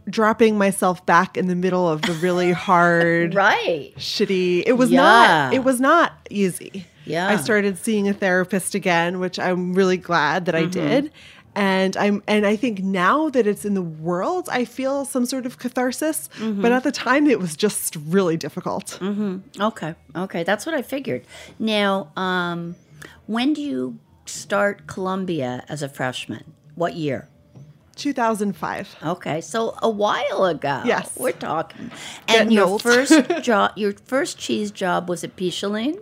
dropping 0.09 0.57
myself 0.57 1.05
back 1.05 1.37
in 1.37 1.49
the 1.49 1.55
middle 1.55 1.87
of 1.89 2.01
the 2.03 2.13
really 2.15 2.51
hard 2.69 3.35
right 3.35 3.93
shitty 3.99 4.63
it 4.65 4.73
was 4.73 4.91
Yeah. 4.91 5.03
not 5.03 5.53
it 5.53 5.65
was 5.65 5.81
not 5.81 6.13
easy 6.31 6.87
Yeah. 7.05 7.29
i 7.29 7.37
started 7.37 7.77
seeing 7.77 8.09
a 8.09 8.15
therapist 8.15 8.75
again 8.75 9.21
which 9.21 9.39
i'm 9.39 9.75
really 9.75 9.99
glad 9.99 10.47
that 10.47 10.55
i 10.55 10.63
Mhm. 10.63 10.71
did 10.71 11.13
and 11.55 11.95
i'm 11.99 12.23
and 12.27 12.47
i 12.47 12.57
think 12.57 12.83
now 12.83 13.29
that 13.29 13.47
it's 13.47 13.67
in 13.67 13.75
the 13.75 13.83
world 13.83 14.49
i 14.51 14.65
feel 14.65 15.05
some 15.05 15.27
sort 15.27 15.45
of 15.45 15.59
catharsis 15.59 16.31
Mhm. 16.39 16.63
but 16.63 16.73
at 16.73 16.85
the 16.85 16.93
time 16.93 17.27
it 17.27 17.39
was 17.39 17.55
just 17.55 17.95
really 18.07 18.39
difficult 18.39 18.97
Mm-hmm. 19.03 19.61
Okay, 19.61 19.95
okay, 20.17 20.43
that's 20.43 20.65
what 20.65 20.75
I 20.75 20.81
figured. 20.81 21.23
Now, 21.59 22.09
um, 22.17 22.77
when 23.27 23.53
do 23.53 23.61
you 23.61 23.99
start 24.25 24.87
Columbia 24.87 25.65
as 25.69 25.83
a 25.83 25.89
freshman? 25.91 26.45
What 26.77 26.95
year? 26.95 27.29
2005 27.99 28.97
Okay, 29.05 29.41
so 29.41 29.77
a 29.83 29.91
while 29.91 30.45
ago. 30.47 30.83
Yes. 30.85 31.17
we're 31.19 31.33
talking. 31.33 31.91
Getting 32.27 32.43
And 32.43 32.53
your 32.53 32.67
old. 32.67 32.83
first 32.83 33.13
job, 33.43 33.73
your 33.77 33.93
first 34.07 34.39
cheese 34.39 34.71
job 34.71 35.09
was 35.09 35.25
at 35.25 35.37
Picholine. 35.37 35.99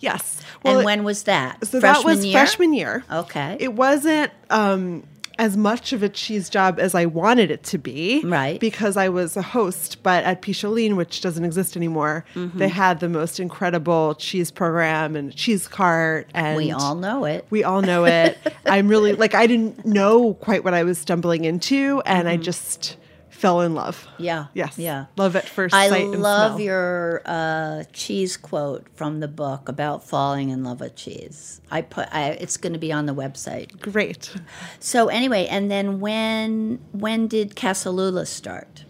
yes 0.00 0.40
and 0.64 0.80
it- 0.80 0.84
when 0.84 1.04
was 1.04 1.22
that? 1.24 1.64
so 1.66 1.80
that 1.80 2.04
was 2.04 2.24
year? 2.24 2.32
freshman 2.38 2.72
year 2.74 3.04
Okay. 3.10 3.56
it 3.60 3.72
wasn't 3.74 4.30
um 4.50 5.04
as 5.38 5.56
much 5.56 5.92
of 5.92 6.02
a 6.02 6.08
cheese 6.08 6.48
job 6.48 6.78
as 6.80 6.94
I 6.94 7.04
wanted 7.06 7.50
it 7.50 7.62
to 7.64 7.78
be. 7.78 8.22
Right. 8.24 8.58
Because 8.58 8.96
I 8.96 9.08
was 9.10 9.36
a 9.36 9.42
host, 9.42 10.02
but 10.02 10.24
at 10.24 10.40
Picholine, 10.42 10.96
which 10.96 11.20
doesn't 11.20 11.44
exist 11.44 11.76
anymore, 11.76 12.24
Mhm. 12.34 12.54
they 12.54 12.68
had 12.68 13.00
the 13.00 13.08
most 13.08 13.38
incredible 13.38 14.14
cheese 14.14 14.50
program 14.50 15.14
and 15.16 15.34
cheese 15.34 15.68
cart. 15.68 16.28
And 16.34 16.56
We 16.56 16.72
all 16.72 16.94
know 16.94 17.24
it. 17.24 17.44
We 17.50 17.64
all 17.64 17.82
know 17.82 18.04
it. 18.06 18.38
I'm 18.66 18.88
really, 18.88 19.12
like, 19.12 19.34
I 19.34 19.46
didn't 19.46 19.84
know 19.84 20.34
quite 20.34 20.64
what 20.64 20.74
I 20.74 20.84
was 20.84 20.98
stumbling 20.98 21.44
into, 21.44 22.02
and 22.06 22.28
I 22.28 22.36
just 22.36 22.96
fell 23.36 23.60
in 23.60 23.74
love. 23.74 24.08
Yeah. 24.18 24.46
Yes. 24.54 24.78
Yeah. 24.78 25.06
Love 25.16 25.36
at 25.36 25.48
first 25.48 25.74
I 25.74 25.88
sight 25.88 26.06
and 26.06 26.22
love 26.22 26.58
your 26.60 27.22
uh, 27.26 27.84
cheese 27.92 28.36
quote 28.36 28.86
from 28.94 29.20
the 29.20 29.28
book 29.28 29.68
about 29.68 30.02
falling 30.02 30.48
in 30.48 30.64
love 30.64 30.80
with 30.80 30.96
cheese. 30.96 31.60
I 31.70 31.82
put 31.82 32.08
I, 32.12 32.30
it's 32.30 32.56
going 32.56 32.72
to 32.72 32.78
be 32.78 32.92
on 32.92 33.06
the 33.06 33.14
website. 33.14 33.78
Great. 33.80 34.34
So 34.80 35.08
anyway, 35.08 35.46
and 35.46 35.70
then 35.70 36.00
when 36.00 36.80
when 36.92 37.28
did 37.28 37.54
Casellula 37.54 38.26
start? 38.26 38.85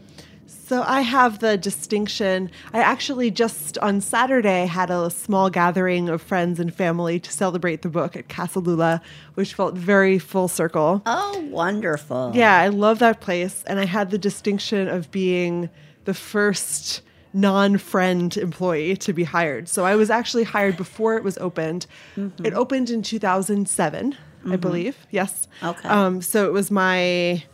So 0.66 0.82
I 0.82 1.02
have 1.02 1.38
the 1.38 1.56
distinction. 1.56 2.50
I 2.72 2.80
actually 2.80 3.30
just 3.30 3.78
on 3.78 4.00
Saturday 4.00 4.66
had 4.66 4.90
a 4.90 5.10
small 5.10 5.48
gathering 5.48 6.08
of 6.08 6.20
friends 6.20 6.58
and 6.58 6.74
family 6.74 7.20
to 7.20 7.30
celebrate 7.32 7.82
the 7.82 7.88
book 7.88 8.16
at 8.16 8.26
Casellula, 8.28 9.00
which 9.34 9.54
felt 9.54 9.74
very 9.76 10.18
full 10.18 10.48
circle. 10.48 11.02
Oh, 11.06 11.38
wonderful. 11.50 12.32
Yeah, 12.34 12.56
I 12.58 12.66
love 12.68 12.98
that 12.98 13.20
place. 13.20 13.62
And 13.68 13.78
I 13.78 13.86
had 13.86 14.10
the 14.10 14.18
distinction 14.18 14.88
of 14.88 15.08
being 15.12 15.70
the 16.04 16.14
first 16.14 17.00
non 17.32 17.78
friend 17.78 18.36
employee 18.36 18.96
to 18.96 19.12
be 19.12 19.22
hired. 19.22 19.68
So 19.68 19.84
I 19.84 19.94
was 19.94 20.10
actually 20.10 20.44
hired 20.44 20.76
before 20.76 21.16
it 21.16 21.22
was 21.22 21.38
opened. 21.38 21.86
It 22.42 22.54
opened 22.54 22.90
in 22.90 23.02
2007, 23.02 24.16
I 24.44 24.48
Mhm. 24.48 24.60
believe. 24.60 24.96
Yes. 25.12 25.46
Okay. 25.62 25.88
Um, 25.88 26.20
so 26.22 26.46
it 26.46 26.52
was 26.52 26.72
my, 26.72 27.44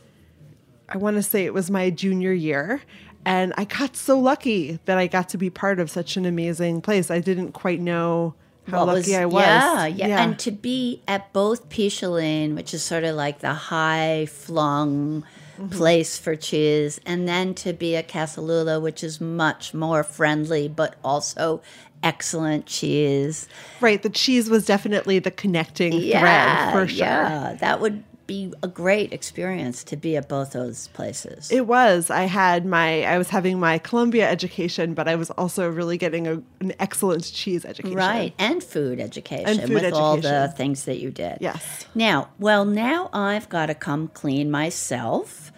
I 0.92 0.98
want 0.98 1.16
to 1.16 1.22
say 1.22 1.44
it 1.44 1.54
was 1.54 1.70
my 1.70 1.90
junior 1.90 2.32
year. 2.32 2.80
And 3.24 3.52
I 3.56 3.64
got 3.64 3.96
so 3.96 4.18
lucky 4.18 4.78
that 4.86 4.98
I 4.98 5.06
got 5.06 5.28
to 5.30 5.38
be 5.38 5.48
part 5.48 5.78
of 5.78 5.90
such 5.90 6.16
an 6.16 6.26
amazing 6.26 6.80
place. 6.80 7.10
I 7.10 7.20
didn't 7.20 7.52
quite 7.52 7.80
know 7.80 8.34
how 8.68 8.84
What 8.84 8.96
lucky 8.96 9.16
I 9.16 9.26
was. 9.26 9.34
Yeah, 9.44 9.86
yeah, 9.86 10.22
and 10.22 10.38
to 10.40 10.50
be 10.50 11.02
at 11.06 11.32
both 11.32 11.68
Picholine, 11.68 12.54
which 12.56 12.74
is 12.74 12.82
sort 12.82 13.04
of 13.04 13.14
like 13.16 13.38
the 13.40 13.54
high 13.54 14.26
flung 14.26 15.24
Mm-hmm. 15.58 15.76
place 15.76 16.18
for 16.18 16.34
cheese, 16.34 16.98
and 17.04 17.28
then 17.28 17.52
to 17.56 17.74
be 17.74 17.94
at 17.94 18.08
Casellula, 18.08 18.80
which 18.80 19.04
is 19.04 19.20
much 19.20 19.74
more 19.74 20.02
friendly, 20.02 20.66
but 20.66 20.96
also 21.04 21.60
excellent 22.02 22.64
cheese. 22.64 23.46
Right. 23.78 24.02
The 24.02 24.08
cheese 24.08 24.48
was 24.48 24.64
definitely 24.64 25.18
the 25.18 25.30
connecting 25.30 25.92
Yeah, 25.92 26.70
thread 26.70 26.72
for 26.72 26.88
sure. 26.88 27.06
yeah, 27.06 27.56
that 27.60 27.80
would 27.82 28.02
be 28.26 28.52
a 28.62 28.68
great 28.68 29.12
experience 29.12 29.84
to 29.84 29.96
be 29.96 30.16
at 30.16 30.28
both 30.28 30.52
those 30.52 30.88
places. 30.88 31.50
It 31.50 31.66
was. 31.66 32.10
I 32.10 32.22
had 32.22 32.64
my, 32.64 33.02
I 33.04 33.18
was 33.18 33.28
having 33.30 33.58
my 33.58 33.78
Columbia 33.78 34.28
education, 34.30 34.94
but 34.94 35.08
I 35.08 35.16
was 35.16 35.30
also 35.30 35.68
really 35.68 35.98
getting 35.98 36.26
a, 36.26 36.42
an 36.60 36.72
excellent 36.78 37.24
cheese 37.32 37.64
education. 37.64 37.96
Right, 37.96 38.34
and 38.38 38.62
food 38.62 39.00
education 39.00 39.48
And 39.48 39.60
food 39.62 39.82
with 39.82 39.92
all 39.92 40.16
the 40.16 40.52
things 40.56 40.84
that 40.84 40.98
you 40.98 41.10
did. 41.10 41.38
Yes. 41.40 41.86
Now, 41.94 42.30
well, 42.38 42.64
now 42.64 43.10
I've 43.12 43.48
got 43.48 43.66
to 43.66 43.74
come 43.74 44.08
clean 44.08 44.50
myself. 44.50 45.52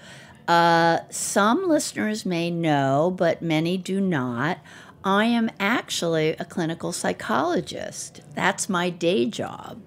Uh, 0.46 0.98
some 1.10 1.68
listeners 1.68 2.26
may 2.26 2.50
know, 2.50 3.14
but 3.16 3.40
many 3.40 3.78
do 3.78 4.00
not. 4.00 4.58
I 5.04 5.26
am 5.26 5.50
actually 5.60 6.30
a 6.30 6.46
clinical 6.46 6.90
psychologist. 6.90 8.22
That's 8.34 8.70
my 8.70 8.88
day 8.88 9.26
job. 9.26 9.86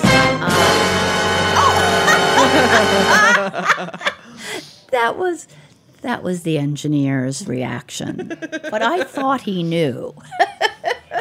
Uh, 0.00 0.48
that 4.90 5.16
was 5.16 5.46
that 6.02 6.24
was 6.24 6.42
the 6.42 6.58
engineer's 6.58 7.46
reaction, 7.46 8.36
but 8.50 8.82
I 8.82 9.04
thought 9.04 9.42
he 9.42 9.62
knew. 9.62 10.14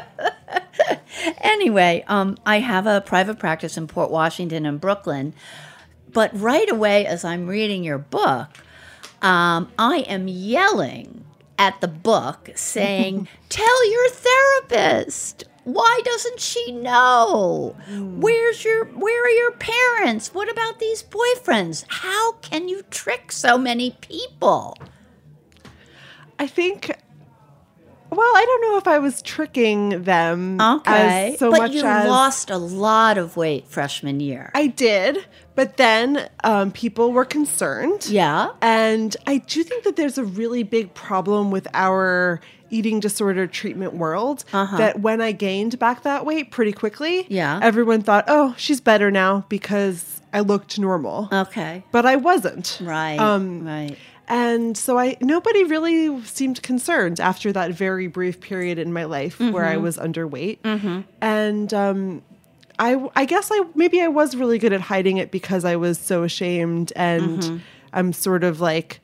anyway, 1.38 2.04
um, 2.08 2.38
I 2.48 2.60
have 2.60 2.88
a 2.88 3.02
private 3.02 3.38
practice 3.38 3.78
in 3.78 3.86
Port 3.88 4.10
Washington 4.10 4.66
and 4.66 4.82
Brooklyn. 4.82 5.34
But 6.12 6.32
right 6.34 6.70
away, 6.70 7.06
as 7.06 7.24
I'm 7.24 7.46
reading 7.46 7.84
your 7.84 7.98
book, 7.98 8.48
um, 9.22 9.72
I 9.78 10.06
am 10.08 10.28
yelling 10.28 11.25
at 11.58 11.80
the 11.82 11.88
book 11.88 12.50
saying, 12.56 13.28
Tell 13.50 13.92
your 13.92 14.10
therapist. 14.10 15.46
Why 15.64 16.00
doesn't 16.04 16.40
she 16.40 16.72
know? 16.72 17.76
Hmm. 17.86 18.20
Where's 18.22 18.64
your 18.64 18.86
where 18.86 19.24
are 19.26 19.30
your 19.30 19.52
parents? 19.54 20.32
What 20.32 20.48
about 20.52 20.80
these 20.80 21.02
boyfriends? 21.02 21.86
How 21.88 22.34
can 22.34 22.70
you 22.70 22.84
trick 22.92 23.32
so 23.32 23.58
many 23.58 23.98
people? 24.02 24.78
I 26.38 26.46
think. 26.48 26.92
Well, 28.12 28.22
I 28.22 28.46
don't 28.46 28.62
know 28.62 28.78
if 28.78 28.88
I 28.88 29.00
was 29.00 29.22
tricking 29.24 30.04
them 30.04 30.62
Okay. 30.62 31.32
as 31.34 31.40
so 31.40 31.50
but 31.50 31.58
much 31.58 31.72
you 31.72 31.84
as 31.84 32.08
lost 32.08 32.50
a 32.52 32.58
lot 32.58 33.18
of 33.18 33.36
weight 33.36 33.68
freshman 33.68 34.20
year. 34.20 34.52
I 34.54 34.68
did, 34.68 35.26
but 35.56 35.78
then 35.78 36.30
um, 36.44 36.72
people 36.72 37.12
were 37.12 37.26
concerned. 37.26 38.08
Yeah. 38.08 38.50
And 38.62 39.16
I 39.26 39.38
do 39.38 39.64
think 39.64 39.84
that 39.86 39.96
there's 39.96 40.18
a 40.18 40.24
really 40.24 40.64
big 40.64 40.94
problem 40.94 41.52
with 41.52 41.68
our 41.74 42.40
eating 42.70 43.00
disorder 43.00 43.48
treatment 43.48 43.94
world 43.94 44.44
Uh-huh. 44.52 44.78
that 44.78 45.00
when 45.00 45.22
I 45.22 45.32
gained 45.32 45.78
back 45.80 46.04
that 46.04 46.26
weight 46.26 46.52
pretty 46.52 46.72
quickly, 46.74 47.26
Yeah. 47.30 47.60
everyone 47.62 48.02
thought, 48.02 48.26
oh, 48.28 48.54
she's 48.58 48.82
better 48.82 49.12
now 49.12 49.46
because 49.50 50.20
I 50.34 50.42
looked 50.42 50.78
normal. 50.80 51.30
Okay. 51.32 51.84
But 51.92 52.06
I 52.06 52.16
wasn't. 52.18 52.80
Right. 52.82 53.18
Um, 53.20 53.66
right. 53.66 53.96
And 54.28 54.76
so 54.76 54.98
I 54.98 55.16
nobody 55.22 55.64
really 55.66 56.20
seemed 56.24 56.62
concerned 56.64 57.20
after 57.20 57.54
that 57.54 57.72
very 57.74 58.08
brief 58.08 58.42
period 58.42 58.80
in 58.80 58.92
my 58.92 59.04
life 59.06 59.40
where 59.40 59.64
I 59.66 59.76
Mhm. 59.76 59.82
was 59.84 59.98
underweight. 59.98 60.58
Mhm. 60.64 61.04
And 61.22 61.72
um, 61.74 62.24
I 62.80 63.10
I 63.16 63.26
guess 63.26 63.50
I 63.52 63.64
maybe 63.76 64.02
I 64.02 64.08
was 64.08 64.36
really 64.36 64.58
good 64.60 64.74
at 64.74 64.82
hiding 64.82 65.18
it 65.18 65.32
because 65.32 65.64
I 65.66 65.76
was 65.76 65.98
so 65.98 66.24
ashamed 66.24 66.92
and 66.96 67.40
Mhm. 67.40 67.60
I'm 67.94 68.14
sort 68.14 68.44
of 68.44 68.60
like 68.62 69.00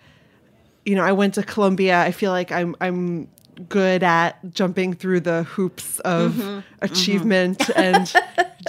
you 0.85 0.95
know, 0.95 1.03
I 1.03 1.11
went 1.11 1.35
to 1.35 1.43
Columbia. 1.43 2.01
I 2.01 2.11
feel 2.11 2.31
like 2.31 2.51
I'm 2.51 2.75
I'm 2.81 3.27
good 3.69 4.01
at 4.01 4.37
jumping 4.53 4.93
through 4.95 5.19
the 5.19 5.43
hoops 5.43 5.99
of 5.99 6.33
Mhm, 6.33 6.41
mhm. 6.41 6.63
achievement 6.81 7.69
and 7.75 8.11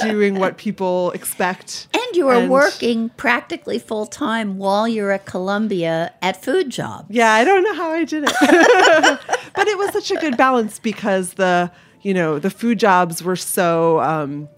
doing 0.02 0.38
what 0.38 0.59
people 0.59 1.11
expect. 1.12 1.87
And 1.94 2.14
you 2.16 2.26
were 2.26 2.35
And- 2.35 2.50
working 2.50 3.09
practically 3.16 3.78
full 3.78 4.04
time 4.04 4.59
while 4.59 4.87
you're 4.87 5.11
at 5.11 5.25
Columbia 5.25 6.12
at 6.21 6.42
Food 6.44 6.68
jobs. 6.68 7.06
Yeah, 7.09 7.32
I 7.32 7.42
don't 7.44 7.62
know 7.64 7.75
how 7.75 7.90
I 7.92 8.04
did 8.04 8.25
it. 8.26 8.32
but 9.54 9.66
it 9.68 9.78
was 9.78 9.90
such 9.92 10.11
a 10.11 10.16
good 10.16 10.37
balance 10.37 10.78
because 10.78 11.35
the, 11.35 11.71
you 12.02 12.12
know, 12.12 12.38
the 12.38 12.50
food 12.50 12.78
jobs 12.78 13.23
were 13.23 13.37
so 13.37 14.00
um 14.00 14.49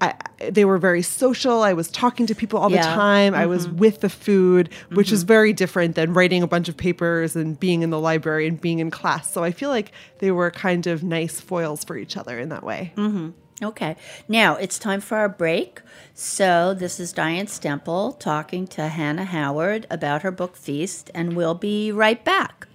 I, 0.00 0.14
they 0.50 0.64
were 0.64 0.78
very 0.78 1.02
social. 1.02 1.62
I 1.62 1.72
was 1.72 1.90
talking 1.90 2.26
to 2.26 2.34
people 2.34 2.60
all 2.60 2.70
Yeah. 2.70 2.88
the 2.88 2.94
time. 2.94 3.34
I 3.34 3.46
was 3.46 3.66
Mhm. 3.66 3.78
with 3.78 4.00
the 4.00 4.08
food, 4.08 4.68
which 4.92 5.10
is 5.10 5.24
Mhm. 5.24 5.28
very 5.28 5.52
different 5.52 5.96
than 5.96 6.14
writing 6.14 6.42
a 6.44 6.46
bunch 6.46 6.68
of 6.68 6.76
papers 6.76 7.34
and 7.34 7.58
being 7.58 7.82
in 7.82 7.90
the 7.90 7.98
library 7.98 8.46
and 8.46 8.60
being 8.60 8.78
in 8.78 8.90
class. 8.92 9.30
So 9.32 9.42
I 9.42 9.50
feel 9.50 9.70
like 9.70 9.90
they 10.20 10.30
were 10.30 10.52
kind 10.52 10.86
of 10.86 11.02
nice 11.02 11.40
foils 11.40 11.82
for 11.82 11.96
each 11.96 12.16
other 12.16 12.38
in 12.38 12.48
that 12.50 12.62
way. 12.62 12.92
hmm 12.94 13.30
Okay. 13.60 13.96
Now 14.28 14.54
it's 14.54 14.78
time 14.78 15.00
for 15.00 15.18
our 15.18 15.28
break. 15.28 15.80
So 16.14 16.74
this 16.74 17.00
is 17.00 17.12
Diane 17.12 17.46
Stemple 17.46 18.16
talking 18.20 18.68
to 18.68 18.86
Hannah 18.86 19.24
Howard 19.24 19.84
about 19.90 20.22
her 20.22 20.30
book 20.30 20.56
Feast, 20.56 21.10
and 21.12 21.34
we'll 21.34 21.56
be 21.56 21.90
right 21.90 22.24
back. 22.24 22.67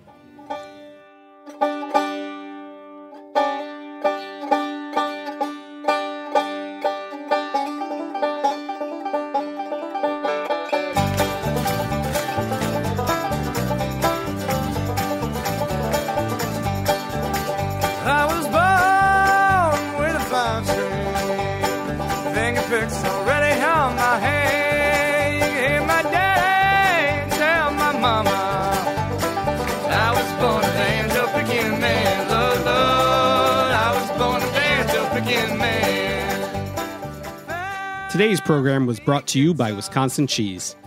Today's 38.24 38.40
program 38.40 38.86
was 38.86 39.02
brought 39.02 39.28
to 39.28 39.38
you 39.38 39.54
by 39.54 39.74
Wisconsin 39.74 40.28
Cheese. 40.28 40.78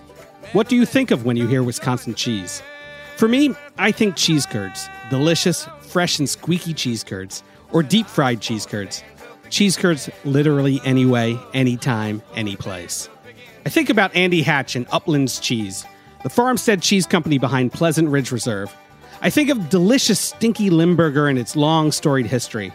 What 0.55 0.71
do 0.71 0.75
you 0.75 0.87
think 0.87 1.11
of 1.11 1.27
when 1.27 1.37
you 1.37 1.47
hear 1.47 1.63
Wisconsin 1.63 2.15
cheese? 2.15 2.63
For 3.19 3.29
me, 3.29 3.55
I 3.77 3.93
think 3.93 4.17
cheese 4.17 4.47
curds. 4.47 4.89
Delicious, 5.11 5.69
fresh, 5.83 6.19
and 6.19 6.27
squeaky 6.27 6.73
cheese 6.73 7.05
curds. 7.05 7.43
Or 7.73 7.83
deep 7.83 8.07
fried 8.07 8.41
cheese 8.41 8.65
curds. 8.65 9.05
Cheese 9.51 9.77
curds 9.77 10.09
literally 10.25 10.81
anyway, 10.83 11.39
anytime, 11.53 12.23
any 12.35 12.57
place. 12.57 13.11
I 13.67 13.69
think 13.69 13.91
about 13.91 14.17
Andy 14.17 14.41
Hatch 14.41 14.75
and 14.75 14.87
Uplands 14.91 15.39
Cheese, 15.39 15.85
the 16.23 16.31
farmstead 16.31 16.81
cheese 16.81 17.05
company 17.05 17.37
behind 17.37 17.71
Pleasant 17.71 18.09
Ridge 18.09 18.33
Reserve. 18.33 18.75
I 19.21 19.29
think 19.29 19.51
of 19.51 19.69
delicious 19.69 20.19
stinky 20.19 20.71
Limburger 20.71 21.29
and 21.29 21.39
its 21.39 21.55
long 21.55 21.93
storied 21.93 22.29
history. 22.29 22.73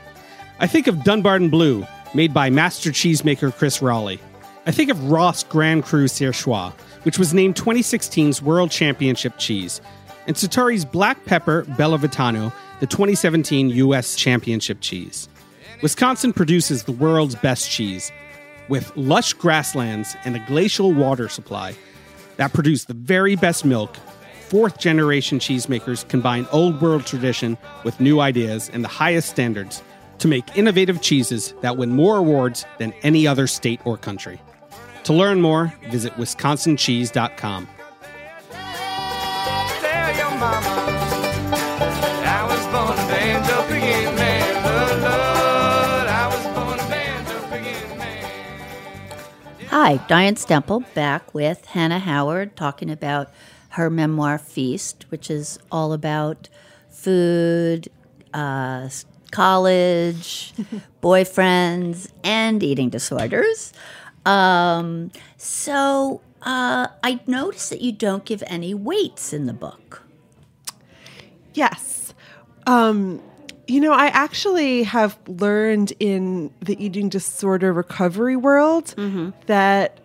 I 0.59 0.67
think 0.67 0.85
of 0.85 1.03
Dunbarton 1.03 1.49
Blue, 1.49 1.83
made 2.13 2.31
by 2.31 2.51
master 2.51 2.91
cheesemaker 2.91 3.51
Chris 3.51 3.79
Roelli. 3.79 4.19
I 4.63 4.69
think 4.71 4.91
of 4.91 5.09
Roth 5.09 5.49
Grand 5.49 5.83
Cru 5.83 6.05
Surchoix, 6.05 6.71
which 7.01 7.17
was 7.17 7.33
named 7.33 7.55
2016's 7.55 8.43
World 8.43 8.69
Championship 8.69 9.33
cheese, 9.39 9.81
and 10.27 10.37
Sartori's 10.37 10.85
Black 10.85 11.25
Pepper 11.25 11.63
Bella 11.79 11.97
Vitano, 11.97 12.53
the 12.79 12.85
2017 12.85 13.69
U.S. 13.69 14.15
Championship 14.15 14.79
cheese. 14.79 15.27
Wisconsin 15.81 16.31
produces 16.31 16.83
the 16.83 16.91
world's 16.91 17.33
best 17.33 17.71
cheese, 17.71 18.11
with 18.69 18.95
lush 18.95 19.33
grasslands 19.33 20.15
and 20.25 20.35
a 20.35 20.45
glacial 20.45 20.93
water 20.93 21.27
supply 21.27 21.75
that 22.37 22.53
produce 22.53 22.85
the 22.85 22.93
very 22.93 23.35
best 23.35 23.65
milk. 23.65 23.95
Fourth 24.47 24.77
generation 24.77 25.39
cheesemakers 25.39 26.07
combine 26.07 26.45
old 26.51 26.79
world 26.83 27.07
tradition 27.07 27.57
with 27.83 27.99
new 27.99 28.19
ideas 28.19 28.69
and 28.71 28.83
the 28.83 28.89
highest 28.89 29.27
standards 29.27 29.81
to 30.19 30.27
make 30.27 30.55
innovative 30.55 31.01
cheeses 31.01 31.55
that 31.61 31.77
win 31.77 31.89
more 31.89 32.17
awards 32.17 32.63
than 32.77 32.93
any 33.01 33.25
other 33.25 33.47
state 33.47 33.81
or 33.85 33.97
country. 33.97 34.39
To 35.05 35.13
learn 35.13 35.41
more, 35.41 35.73
visit 35.89 36.13
wisconsincheese.com. 36.13 37.67
Tell 39.81 40.15
your 40.15 40.31
mama 40.37 40.77
I 42.23 42.45
was 42.47 42.65
born 42.67 42.93
a 42.93 43.07
banjo 43.09 43.61
picking 43.67 44.15
man. 44.15 44.63
Lord, 44.63 45.01
Lord, 45.01 46.07
I 46.07 46.27
was 46.27 46.43
born 46.55 46.79
a 46.79 46.89
banjo 46.89 47.39
picking 47.49 47.97
man. 47.97 49.67
Hi, 49.69 49.97
Diane 50.07 50.35
Stemple 50.35 50.85
back 50.93 51.33
with 51.33 51.65
Hannah 51.65 51.99
Howard 51.99 52.55
talking 52.55 52.91
about 52.91 53.31
her 53.69 53.89
memoir 53.89 54.37
Feast, 54.37 55.05
which 55.09 55.31
is 55.31 55.57
all 55.71 55.93
about 55.93 56.47
food, 56.89 57.87
uh, 58.35 58.87
college, 59.31 60.53
boyfriends, 61.01 62.11
and 62.23 62.61
eating 62.61 62.89
disorders. 62.89 63.73
Um, 64.25 65.11
so 65.37 66.21
uh, 66.43 66.87
I 67.03 67.19
noticed 67.27 67.69
that 67.71 67.81
you 67.81 67.91
don't 67.91 68.23
give 68.25 68.43
any 68.47 68.73
weights 68.73 69.33
in 69.33 69.45
the 69.45 69.53
book. 69.53 70.03
Yes. 71.53 72.13
Um, 72.67 73.21
you 73.67 73.79
know, 73.79 73.93
I 73.93 74.07
actually 74.07 74.83
have 74.83 75.17
learned 75.27 75.93
in 75.99 76.51
the 76.61 76.83
eating 76.83 77.09
disorder 77.09 77.73
recovery 77.73 78.35
world 78.35 78.93
that 79.47 79.99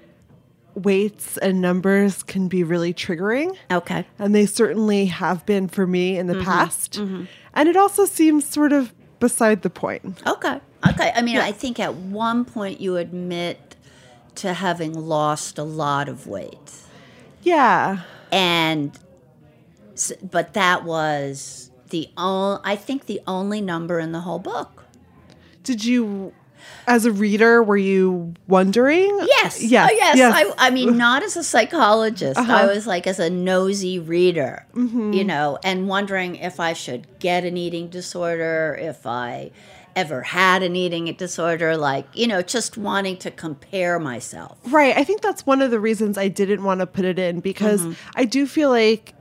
weights 0.75 1.39
and 1.39 1.61
numbers 1.61 2.23
can 2.23 2.49
be 2.49 2.63
really 2.63 2.93
triggering. 2.93 3.57
Okay. 3.71 4.07
And 4.19 4.35
they 4.35 4.47
certainly 4.47 5.07
have 5.07 5.45
been 5.47 5.69
for 5.69 5.87
me 5.87 6.19
in 6.19 6.27
the 6.27 6.35
Mhm, 6.35 6.45
past. 6.45 6.93
mhm. 6.95 7.27
And 7.55 7.69
it 7.69 7.77
also 7.77 8.05
seems 8.05 8.45
sort 8.47 8.73
of 8.73 8.93
beside 9.19 9.63
the 9.63 9.71
point. 9.71 10.21
Okay. 10.27 10.61
Okay. 10.87 11.13
I 11.17 11.23
mean, 11.23 11.37
Yeah. 11.37 11.45
I 11.47 11.53
think 11.53 11.81
at 11.81 11.95
one 11.95 12.45
point 12.45 12.81
you 12.81 12.97
admit 12.99 13.66
to 14.37 14.55
having 14.55 14.93
lost 14.93 15.59
a 15.59 15.63
lot 15.65 16.09
of 16.09 16.27
weight. 16.27 16.73
Yeah. 17.43 18.03
And, 18.33 18.99
but 20.23 20.55
that 20.55 20.85
was 20.85 21.71
the 21.91 22.09
only, 22.17 22.61
I 22.65 22.77
think 22.77 23.07
the 23.07 23.21
only 23.27 23.61
number 23.61 23.99
in 24.01 24.13
the 24.13 24.21
whole 24.21 24.39
book. 24.39 24.85
Did 25.63 25.85
you, 25.85 26.33
as 26.87 27.05
a 27.05 27.13
reader, 27.13 27.63
were 27.63 27.77
you 27.77 28.35
wondering? 28.49 29.19
Yes. 29.27 29.63
Yes. 29.63 29.91
Oh, 29.93 29.95
yes. 29.97 30.55
I, 30.59 30.67
I 30.67 30.71
mean, 30.71 30.97
not 30.97 31.23
as 31.23 31.37
a 31.37 31.45
psychologist. 31.45 32.39
I 32.39 32.43
Uh-huh. 32.43 32.69
was 32.75 32.87
like 32.87 33.07
as 33.07 33.19
a 33.19 33.31
nosy 33.31 33.99
reader, 33.99 34.67
Mhm. 34.75 35.15
you 35.15 35.25
know, 35.25 35.59
and 35.65 35.89
wondering 35.89 36.37
if 36.37 36.59
I 36.61 36.73
should 36.73 37.07
get 37.21 37.45
an 37.45 37.57
eating 37.57 37.89
disorder, 37.89 38.77
if 38.81 39.07
I 39.07 39.51
ever 39.97 40.23
had 40.23 40.63
an 40.63 40.77
eating 40.77 41.07
disorder, 41.15 41.77
like, 41.77 42.07
you 42.13 42.27
know, 42.27 42.43
just 42.43 42.77
wanting 42.77 43.17
to 43.17 43.31
compare 43.31 43.99
myself. 43.99 44.59
Right. 44.71 44.97
I 44.97 45.03
think 45.03 45.23
that's 45.23 45.47
one 45.47 45.63
of 45.63 45.71
the 45.71 45.81
reasons 45.81 46.19
I 46.19 46.29
didn't 46.29 46.63
want 46.63 46.81
to 46.81 46.87
put 46.87 47.05
it 47.07 47.19
in 47.19 47.41
because 47.41 47.81
Mhm. 47.83 47.97
I 48.15 48.27
do 48.27 48.47
feel 48.47 48.69
like 48.71 49.15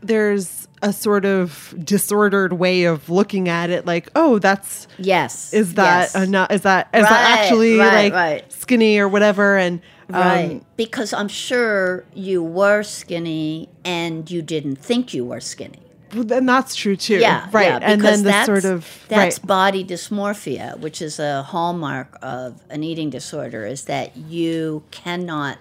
there's 0.00 0.66
a 0.82 0.92
sort 0.92 1.24
of 1.24 1.74
disordered 1.82 2.54
way 2.54 2.84
of 2.84 3.08
looking 3.08 3.48
at 3.48 3.70
it 3.70 3.86
like 3.86 4.10
oh 4.14 4.38
that's 4.38 4.86
yes 4.98 5.54
is 5.54 5.72
that 5.74 6.10
yes. 6.12 6.14
enough 6.14 6.50
is 6.50 6.60
that 6.60 6.88
is 6.92 7.04
Right, 7.04 7.08
that 7.08 7.38
actually 7.40 7.78
right, 7.78 8.12
like 8.12 8.12
right. 8.12 8.52
skinny 8.52 8.98
or 8.98 9.08
whatever 9.08 9.56
and 9.56 9.80
um, 10.12 10.20
Right. 10.20 10.62
because 10.76 11.14
I'm 11.14 11.28
sure 11.28 12.04
you 12.12 12.42
were 12.42 12.82
skinny 12.82 13.70
and 13.82 14.30
you 14.30 14.42
didn't 14.42 14.76
think 14.76 15.14
you 15.14 15.24
were 15.24 15.40
skinny. 15.40 15.83
Then 16.22 16.46
that's 16.46 16.74
true 16.76 16.96
too 16.96 17.18
Yeah, 17.18 17.48
right 17.50 17.66
yeah, 17.66 17.78
and 17.82 18.00
then 18.00 18.22
the 18.22 18.30
that's, 18.30 18.46
sort 18.46 18.64
of 18.64 19.04
that's 19.08 19.38
right. 19.38 19.46
body 19.46 19.84
dysmorphia, 19.84 20.78
which 20.78 21.02
is 21.02 21.18
a 21.18 21.42
hallmark 21.42 22.16
of 22.22 22.62
an 22.70 22.84
eating 22.84 23.10
disorder, 23.10 23.66
is 23.66 23.84
that 23.84 24.16
you 24.16 24.84
cannot 24.90 25.58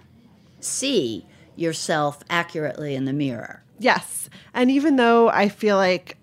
see 0.59 1.25
yourself 1.55 2.19
accurately 2.29 2.95
in 2.95 3.05
the 3.05 3.13
mirror. 3.13 3.63
Yes. 3.79 4.29
And 4.53 4.69
even 4.71 4.95
though 4.95 5.29
I 5.29 5.49
feel 5.49 5.77
like 5.77 6.17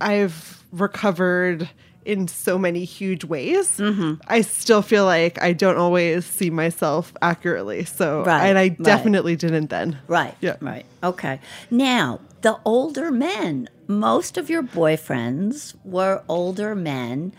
I've 0.00 0.64
recovered 0.72 1.68
in 2.04 2.28
so 2.28 2.58
many 2.58 2.84
huge 2.84 3.24
ways, 3.24 3.78
Mm-hmm. 3.78 4.14
I 4.26 4.42
still 4.42 4.82
feel 4.82 5.04
like 5.04 5.40
I 5.42 5.52
don't 5.52 5.76
always 5.76 6.24
see 6.26 6.50
myself 6.50 7.12
accurately. 7.22 7.84
So, 7.84 8.24
Right, 8.24 8.46
and 8.48 8.58
I 8.58 8.62
right. 8.68 8.82
definitely 8.82 9.36
didn't 9.36 9.70
then. 9.70 9.98
Right. 10.06 10.34
Yeah. 10.40 10.56
Right. 10.60 10.84
Okay. 11.02 11.40
Now, 11.70 12.20
the 12.42 12.58
older 12.64 13.10
men, 13.10 13.68
most 13.86 14.36
of 14.36 14.50
your 14.50 14.62
boyfriends 14.62 15.74
were 15.84 16.22
older 16.28 16.74
men, 16.74 17.32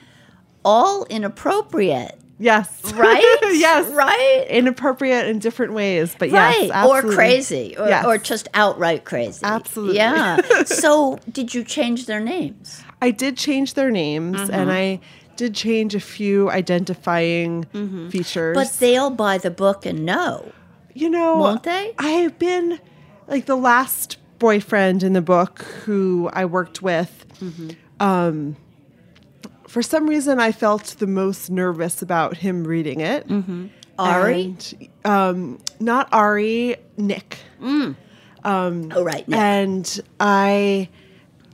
all 0.64 1.06
inappropriate. 1.06 2.18
Yes. 2.38 2.92
Right? 2.94 3.38
yes. 3.44 3.88
Right? 3.94 4.46
Inappropriate 4.50 5.28
in 5.28 5.40
different 5.40 5.74
ways, 5.74 6.16
but 6.20 6.32
right. 6.32 6.64
yes, 6.64 6.72
absolutely. 6.72 7.12
or 7.12 7.16
crazy, 7.16 7.76
or, 7.78 7.88
Yes. 7.88 8.06
or 8.06 8.18
just 8.18 8.48
outright 8.54 9.06
crazy. 9.06 9.40
Absolutely. 9.44 9.96
Yeah. 9.96 10.38
so, 10.66 11.18
did 11.32 11.54
you 11.54 11.64
change 11.64 12.08
their 12.08 12.20
names? 12.20 12.84
I 13.02 13.12
did 13.12 13.38
change 13.38 13.74
their 13.74 13.92
names 13.92 14.40
and 14.50 14.70
Mhm. 14.70 14.74
I 14.74 15.00
did 15.36 15.54
change 15.54 15.94
a 15.96 16.00
few 16.00 16.50
identifying 16.50 17.66
features. 18.10 18.56
But 18.56 18.72
they'll 18.80 19.10
buy 19.10 19.38
the 19.38 19.52
book 19.52 19.86
and 19.86 20.06
know. 20.06 20.52
you 20.98 21.10
know, 21.10 21.38
Won't 21.38 21.64
they? 21.64 21.94
I 22.00 22.10
have 22.24 22.40
been 22.40 22.80
like 23.28 23.48
the 23.48 23.58
last 23.58 24.18
boyfriend 24.40 25.04
in 25.04 25.12
the 25.12 25.22
book 25.22 25.62
who 25.84 26.30
I 26.32 26.46
worked 26.46 26.82
with. 26.82 27.26
Mm-hmm. 27.42 27.70
Um, 28.00 28.56
for 29.68 29.82
some 29.82 30.08
reason, 30.08 30.40
I 30.40 30.54
felt 30.54 30.96
the 31.00 31.08
most 31.08 31.50
nervous 31.52 32.02
about 32.02 32.38
him 32.38 32.64
reading 32.64 33.02
it. 33.02 33.28
Mm-hmm. 33.28 33.66
Ari? 34.00 34.42
And, 34.44 34.90
um, 35.04 35.60
not 35.82 36.08
Ari, 36.14 36.78
Nick. 36.96 37.40
Mm. 37.62 37.96
Um, 38.46 38.92
oh, 38.96 39.04
right. 39.04 39.28
Nick. 39.28 39.38
And 39.38 40.02
I 40.22 40.88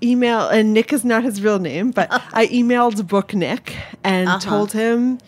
email, 0.04 0.48
and 0.48 0.74
Nick 0.74 0.92
is 0.94 1.04
not 1.06 1.24
his 1.24 1.42
real 1.42 1.60
name, 1.60 1.92
but 1.92 2.08
I 2.34 2.48
emailed 2.48 3.08
Book 3.08 3.34
Nick 3.34 3.76
and 4.04 4.28
Uh-huh. 4.30 4.40
told 4.40 4.72
him 4.74 5.20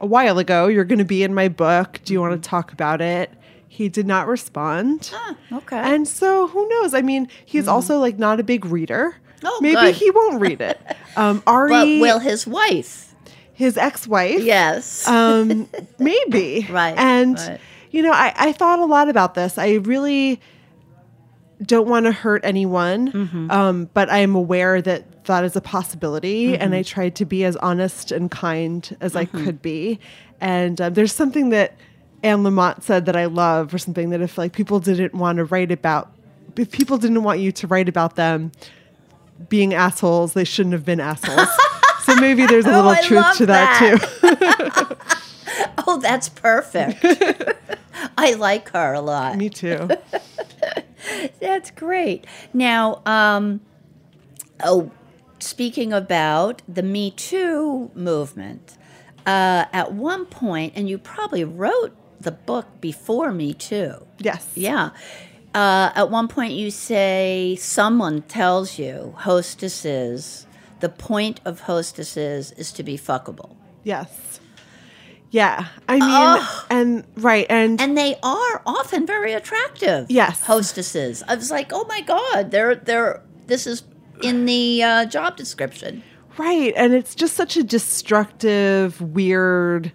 a 0.00 0.06
while 0.06 0.38
ago, 0.38 0.66
you're 0.68 0.84
going 0.84 0.98
to 0.98 1.04
be 1.04 1.22
in 1.22 1.34
my 1.34 1.48
book. 1.48 2.00
Do 2.04 2.12
you 2.12 2.20
want 2.20 2.40
to 2.42 2.48
talk 2.48 2.72
about 2.72 3.00
it? 3.00 3.30
He 3.68 3.88
did 3.88 4.06
not 4.06 4.28
respond. 4.28 5.10
Ah, 5.14 5.36
okay. 5.52 5.76
And 5.78 6.06
so 6.06 6.46
who 6.48 6.68
knows? 6.68 6.94
I 6.94 7.02
mean, 7.02 7.28
he's 7.44 7.66
also 7.66 7.98
like 7.98 8.18
not 8.18 8.38
a 8.38 8.44
big 8.44 8.64
reader. 8.66 9.16
Oh, 9.42 9.58
Maybe 9.60 9.74
good. 9.76 9.94
he 9.96 10.10
won't 10.10 10.40
read 10.40 10.60
it. 10.60 10.80
Um, 11.16 11.42
Ari, 11.46 11.70
But 11.70 11.86
will 12.00 12.18
his 12.18 12.44
wife? 12.46 13.14
his 13.52 13.76
ex-wife, 13.76 14.40
Yes. 14.42 15.06
um, 15.06 15.68
maybe. 16.00 16.66
Right, 16.68 16.94
And 16.98 17.38
right. 17.38 17.60
you 17.92 18.02
know, 18.02 18.10
I, 18.10 18.32
I 18.36 18.52
thought 18.52 18.80
a 18.80 18.84
lot 18.84 19.08
about 19.08 19.34
this. 19.34 19.56
I 19.58 19.74
really 19.74 20.40
don't 21.62 21.88
want 21.88 22.06
to 22.06 22.12
hurt 22.12 22.40
anyone, 22.44 23.10
Mm-hmm. 23.12 23.50
um, 23.50 23.88
but 23.94 24.10
I 24.10 24.18
am 24.18 24.34
aware 24.34 24.82
that 24.82 25.24
that 25.26 25.44
is 25.44 25.56
a 25.56 25.60
possibility, 25.60 26.56
and 26.56 26.72
Mhm. 26.72 26.76
I 26.78 26.82
tried 26.82 27.14
to 27.16 27.24
be 27.24 27.44
as 27.44 27.56
honest 27.56 28.12
and 28.12 28.30
kind 28.30 28.96
as 29.00 29.14
I 29.16 29.24
Mhm. 29.26 29.44
could 29.44 29.62
be. 29.62 29.98
And 30.40 30.80
uh, 30.80 30.90
there's 30.90 31.12
something 31.14 31.50
that 31.50 31.72
Anne 32.22 32.42
Lamott 32.42 32.82
said 32.82 33.06
that 33.06 33.16
I 33.16 33.26
love, 33.26 33.72
or 33.72 33.78
something 33.78 34.10
that 34.10 34.20
if 34.20 34.36
like 34.36 34.52
people 34.52 34.80
didn't 34.80 35.14
want 35.14 35.36
to 35.38 35.44
write 35.44 35.70
about, 35.70 36.10
if 36.56 36.70
people 36.70 36.98
didn't 36.98 37.22
want 37.22 37.40
you 37.40 37.52
to 37.52 37.66
write 37.66 37.88
about 37.88 38.16
them 38.16 38.50
being 39.48 39.74
assholes, 39.74 40.32
they 40.34 40.44
shouldn't 40.44 40.72
have 40.72 40.84
been 40.84 41.00
assholes. 41.00 41.48
so 42.02 42.14
maybe 42.16 42.46
there's 42.46 42.66
a 42.66 42.70
Oh, 42.72 42.76
little 42.76 42.90
I 42.90 43.00
truth 43.02 43.36
to 43.38 43.46
that, 43.46 44.00
that. 44.22 44.88
too. 44.88 44.96
Oh, 45.86 45.98
that's 46.00 46.28
perfect. 46.28 47.04
I 48.18 48.34
like 48.34 48.70
her 48.70 48.94
a 48.94 49.00
lot. 49.00 49.36
Me 49.36 49.48
too. 49.50 49.88
That's 51.40 51.70
great. 51.70 52.26
Now, 52.52 53.02
um, 53.06 53.60
oh, 54.62 54.90
speaking 55.38 55.92
about 55.92 56.62
the 56.68 56.82
Me 56.82 57.10
Too 57.10 57.90
movement, 57.94 58.76
uh, 59.26 59.64
at 59.72 59.92
one 59.92 60.26
point, 60.26 60.74
and 60.76 60.88
you 60.88 60.98
probably 60.98 61.44
wrote 61.44 61.96
the 62.20 62.32
book 62.32 62.66
before 62.80 63.32
Me 63.32 63.54
Too. 63.54 64.06
Yes. 64.18 64.50
Yeah. 64.54 64.90
Uh, 65.54 65.92
at 65.94 66.10
one 66.10 66.28
point, 66.28 66.52
you 66.52 66.70
say 66.70 67.56
someone 67.60 68.22
tells 68.22 68.78
you 68.78 69.14
hostesses, 69.18 70.46
the 70.80 70.88
point 70.88 71.40
of 71.44 71.60
hostesses 71.60 72.52
is 72.52 72.72
to 72.72 72.82
be 72.82 72.98
fuckable. 72.98 73.56
Yes. 73.84 74.40
Yeah. 75.34 75.66
I 75.88 75.98
mean, 75.98 76.46
and 76.70 77.04
right. 77.16 77.44
And 77.50 77.80
and 77.80 77.98
they 77.98 78.14
are 78.22 78.62
often 78.64 79.04
very 79.04 79.32
attractive. 79.32 80.06
Yes. 80.08 80.40
hostesses. 80.42 81.24
I 81.26 81.34
was 81.34 81.50
like, 81.50 81.72
oh 81.72 81.84
my 81.88 82.02
god, 82.02 82.52
they're 82.52 82.76
they're. 82.76 83.20
This 83.48 83.66
is 83.66 83.82
in 84.22 84.46
the 84.46 84.80
uh, 84.84 85.04
job 85.06 85.36
description. 85.36 86.04
Right, 86.38 86.72
and 86.76 86.94
it's 86.94 87.16
just 87.16 87.34
such 87.34 87.56
a 87.56 87.64
destructive, 87.64 89.00
weird 89.00 89.90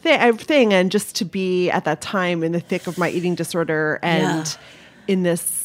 thing. 0.00 0.36
Thing, 0.36 0.72
and 0.72 0.90
just 0.90 1.14
to 1.16 1.24
be 1.24 1.70
at 1.70 1.84
that 1.84 2.00
time 2.00 2.42
in 2.42 2.50
the 2.50 2.60
thick 2.60 2.88
of 2.88 2.98
my 2.98 3.08
eating 3.08 3.36
disorder 3.36 4.00
and 4.02 4.46
Yeah. 4.46 5.14
in 5.14 5.22
this 5.22 5.61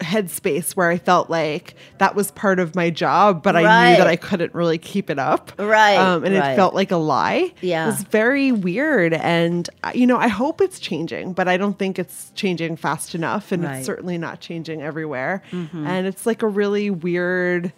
headspace 0.00 0.72
where 0.76 0.88
I 0.90 0.98
felt 0.98 1.30
like 1.30 1.74
that 1.98 2.14
was 2.14 2.30
part 2.32 2.58
of 2.58 2.74
my 2.74 2.90
job, 2.90 3.42
but 3.42 3.56
I 3.56 3.60
knew 3.60 3.96
that 3.98 4.06
I 4.06 4.16
couldn't 4.16 4.54
really 4.54 4.78
keep 4.78 5.10
it 5.10 5.18
up. 5.18 5.52
Right, 5.58 5.96
um, 5.96 6.24
and 6.24 6.34
right. 6.36 6.52
it 6.52 6.56
felt 6.56 6.74
like 6.74 6.90
a 6.90 6.96
lie. 6.96 7.52
Yeah. 7.60 7.84
it 7.84 7.86
was 7.88 8.02
very 8.02 8.52
weird, 8.52 9.14
and 9.14 9.68
uh, 9.82 9.92
you 9.94 10.06
know, 10.06 10.18
I 10.18 10.28
hope 10.28 10.60
it's 10.60 10.78
changing, 10.78 11.32
but 11.32 11.48
I 11.48 11.56
don't 11.56 11.78
think 11.78 11.98
it's 11.98 12.30
changing 12.34 12.76
fast 12.76 13.14
enough, 13.14 13.52
and 13.52 13.64
Right. 13.64 13.76
it's 13.78 13.86
certainly 13.86 14.18
not 14.18 14.40
changing 14.40 14.82
everywhere. 14.82 15.42
Mhm. 15.50 15.86
And 15.86 16.06
it's 16.06 16.26
like 16.26 16.42
a 16.42 16.48
really 16.48 16.90
weird 16.90 17.72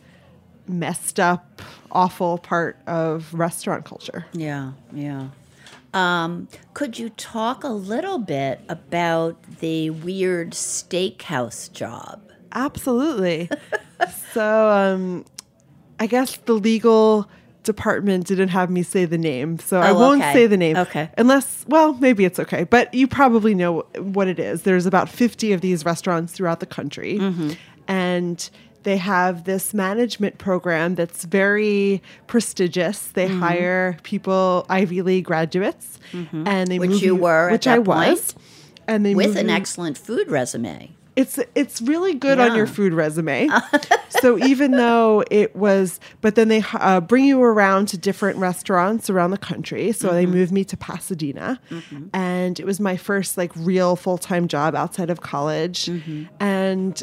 messed 0.66 1.18
up, 1.18 1.62
awful 1.90 2.38
part 2.38 2.78
of 2.86 3.32
restaurant 3.32 3.84
culture. 3.84 4.26
Yeah, 4.32 4.72
yeah. 4.92 5.28
Um, 5.94 6.48
could 6.74 6.98
you 6.98 7.08
talk 7.10 7.64
a 7.64 7.68
little 7.68 8.18
bit 8.18 8.60
about 8.68 9.42
the 9.60 9.90
weird 9.90 10.50
steakhouse 10.52 11.72
job? 11.72 12.20
Absolutely. 12.52 13.50
so, 14.32 14.68
um, 14.70 15.24
I 15.98 16.06
guess 16.06 16.36
the 16.36 16.52
legal 16.54 17.28
department 17.62 18.26
didn't 18.26 18.48
have 18.48 18.70
me 18.70 18.82
say 18.82 19.04
the 19.04 19.18
name, 19.18 19.58
so 19.58 19.80
I 19.80 19.90
Oh, 19.90 19.94
won't 19.98 20.22
okay. 20.22 20.32
say 20.32 20.46
the 20.46 20.56
name. 20.56 20.76
Okay. 20.76 21.10
Unless, 21.18 21.64
well, 21.68 21.94
maybe 21.94 22.24
it's 22.24 22.38
okay, 22.38 22.64
but 22.64 22.92
you 22.94 23.06
probably 23.08 23.54
know 23.54 23.80
what 23.98 24.28
it 24.28 24.38
is. 24.38 24.62
There's 24.62 24.86
about 24.86 25.08
50 25.08 25.52
of 25.52 25.60
these 25.60 25.84
restaurants 25.84 26.32
throughout 26.32 26.60
the 26.60 26.66
country. 26.66 27.18
Mm-hmm. 27.18 27.52
And 27.88 28.50
they 28.84 28.96
have 28.96 29.44
this 29.44 29.74
management 29.74 30.38
program 30.38 30.94
that's 30.94 31.24
very 31.24 32.02
prestigious. 32.26 33.00
They 33.08 33.28
Mhm. 33.28 33.38
hire 33.40 33.96
people, 34.02 34.64
Ivy 34.68 35.02
League 35.02 35.24
graduates, 35.24 35.98
and 36.12 36.68
they 36.68 36.78
Which 36.78 36.90
move 36.90 37.02
you 37.02 37.14
were 37.16 37.48
at 37.48 37.52
which 37.52 37.64
that 37.64 37.74
I 37.74 37.78
was. 37.80 38.34
And 38.86 39.04
they 39.04 39.14
With 39.14 39.36
an 39.36 39.48
you- 39.48 39.54
excellent 39.54 39.98
food 39.98 40.30
resume. 40.30 40.92
it's 41.16 41.38
it's 41.56 41.82
really 41.82 42.14
good 42.14 42.38
on 42.38 42.54
your 42.54 42.66
food 42.66 42.94
resume. 42.94 43.48
so 44.22 44.38
even 44.38 44.70
though 44.70 45.24
it 45.32 45.54
was, 45.56 45.98
but 46.20 46.36
then 46.36 46.46
they 46.48 46.62
uh, 46.74 47.00
bring 47.00 47.24
you 47.24 47.42
around 47.42 47.88
to 47.88 47.98
different 47.98 48.38
restaurants 48.38 49.10
around 49.10 49.32
the 49.32 49.38
country. 49.38 49.90
So 49.92 50.12
they 50.12 50.24
Mhm. 50.26 50.30
moved 50.34 50.52
me 50.52 50.64
to 50.64 50.76
Pasadena, 50.76 51.58
Mhm. 51.70 52.08
and 52.14 52.60
it 52.60 52.64
was 52.64 52.78
my 52.78 52.96
first 52.96 53.36
like 53.36 53.50
real 53.56 53.96
full 53.96 54.16
time 54.16 54.46
job 54.48 54.74
outside 54.76 55.10
of 55.10 55.20
college, 55.20 55.86
Mm-hmm. 55.86 56.22
and. 56.40 57.02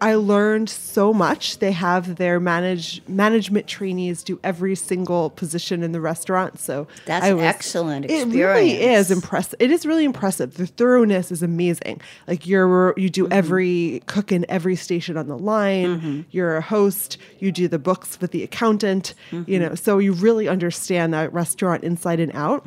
I 0.00 0.14
learned 0.16 0.68
so 0.68 1.12
much. 1.14 1.58
They 1.58 1.72
have 1.72 2.16
their 2.16 2.38
manage 2.38 3.00
management 3.08 3.66
trainees 3.66 4.22
do 4.22 4.38
every 4.44 4.74
single 4.74 5.30
position 5.30 5.82
in 5.82 5.92
the 5.92 6.00
restaurant. 6.00 6.58
So 6.60 6.86
That's 7.06 7.24
I 7.24 7.32
was- 7.32 7.44
excellent 7.44 8.10
It 8.10 8.26
really 8.28 8.82
is 8.82 9.10
impressive. 9.10 9.56
It 9.60 9.70
is 9.70 9.86
really 9.86 10.04
impressive. 10.04 10.54
The 10.54 10.66
thoroughness 10.66 11.32
is 11.32 11.42
amazing. 11.42 12.00
Like 12.26 12.46
you're 12.46 12.94
you 12.98 13.06
Mm-hmm. 13.08 13.12
do 13.12 13.28
every 13.30 14.02
cook 14.06 14.32
in 14.32 14.44
every 14.48 14.76
station 14.76 15.16
on 15.16 15.28
the 15.28 15.38
line. 15.38 16.26
You're 16.30 16.56
a 16.56 16.62
host. 16.62 17.16
You 17.38 17.50
do 17.52 17.66
the 17.68 17.78
books 17.78 18.18
with 18.20 18.32
the 18.32 18.42
accountant. 18.42 19.14
You 19.30 19.38
Mm-hmm. 19.44 19.62
know, 19.62 19.74
so 19.74 19.98
you 19.98 20.12
really 20.12 20.48
understand 20.48 21.14
that 21.14 21.32
restaurant 21.32 21.84
inside 21.84 22.20
and 22.20 22.32
out. 22.34 22.66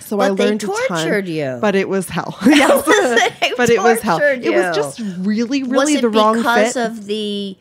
So 0.00 0.20
I 0.20 0.28
But 0.28 0.36
they 0.36 0.44
learned 0.46 0.62
a 0.62 0.66
ton, 0.66 0.76
tortured 0.88 1.28
you. 1.28 1.58
but 1.60 1.74
it 1.74 1.88
was 1.88 2.08
hell. 2.08 2.38
yes, 2.46 2.84
but 3.56 3.68
it 3.70 3.80
was 3.82 4.00
hell. 4.00 4.18
tortured 4.20 4.44
It 4.44 4.50
was 4.54 4.76
just 4.76 5.00
really, 5.20 5.62
really 5.64 5.94
it 5.94 6.02
the 6.02 6.08
wrong 6.08 6.42
because 6.58 6.74
fit. 6.74 6.86
of 6.90 7.06
the 7.06 7.56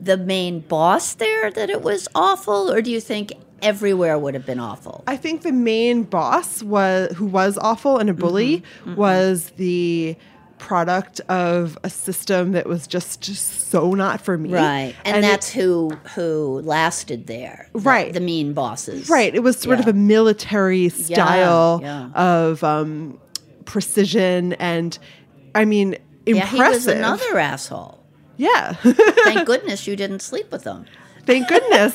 the 0.00 0.16
main 0.16 0.60
boss 0.60 1.14
there 1.14 1.50
that 1.50 1.70
it 1.70 1.82
was 1.82 2.06
awful, 2.14 2.70
or 2.70 2.82
do 2.82 2.90
you 2.90 3.00
think 3.00 3.32
everywhere 3.62 4.18
would 4.18 4.34
have 4.34 4.44
been 4.44 4.60
awful? 4.60 5.02
I 5.06 5.16
think 5.16 5.42
the 5.42 5.52
main 5.52 6.02
boss 6.02 6.62
was 6.62 7.12
who 7.16 7.24
was 7.26 7.56
awful 7.58 7.98
and 7.98 8.10
a 8.10 8.14
bully 8.14 8.62
Mm-hmm. 8.80 8.94
was 8.96 9.50
the 9.56 10.16
product 10.58 11.20
of 11.28 11.76
a 11.82 11.90
system 11.90 12.52
that 12.52 12.66
was 12.66 12.86
just, 12.86 13.20
just 13.20 13.68
so 13.70 13.92
not 13.92 14.22
for 14.22 14.38
me. 14.38 14.52
Right, 14.52 14.94
and, 15.04 15.18
it- 15.18 15.22
that's 15.22 15.50
who 15.52 15.90
who 16.14 16.60
lasted 16.64 17.26
there. 17.26 17.68
Right. 17.74 18.12
the, 18.12 18.20
mean 18.20 18.52
bosses. 18.54 19.08
right. 19.08 19.34
It 19.34 19.42
was 19.42 19.58
sort 19.58 19.80
of 19.80 19.86
a 19.86 19.92
military 19.92 20.88
style 20.88 21.80
yeah. 21.82 22.08
of 22.14 22.62
um, 22.64 23.18
precision 23.66 24.54
and, 24.54 24.98
I 25.54 25.64
mean, 25.64 25.96
Yeah, 26.26 26.36
impressive. 26.36 26.52
he 26.52 26.62
was 26.62 26.86
another 26.86 27.38
asshole. 27.38 27.95
Yeah. 28.36 28.72
Thank 28.74 29.46
goodness 29.46 29.86
you 29.86 29.96
didn't 29.96 30.20
sleep 30.20 30.50
with 30.50 30.64
them. 30.64 30.86
Thank 31.24 31.48
goodness. 31.48 31.92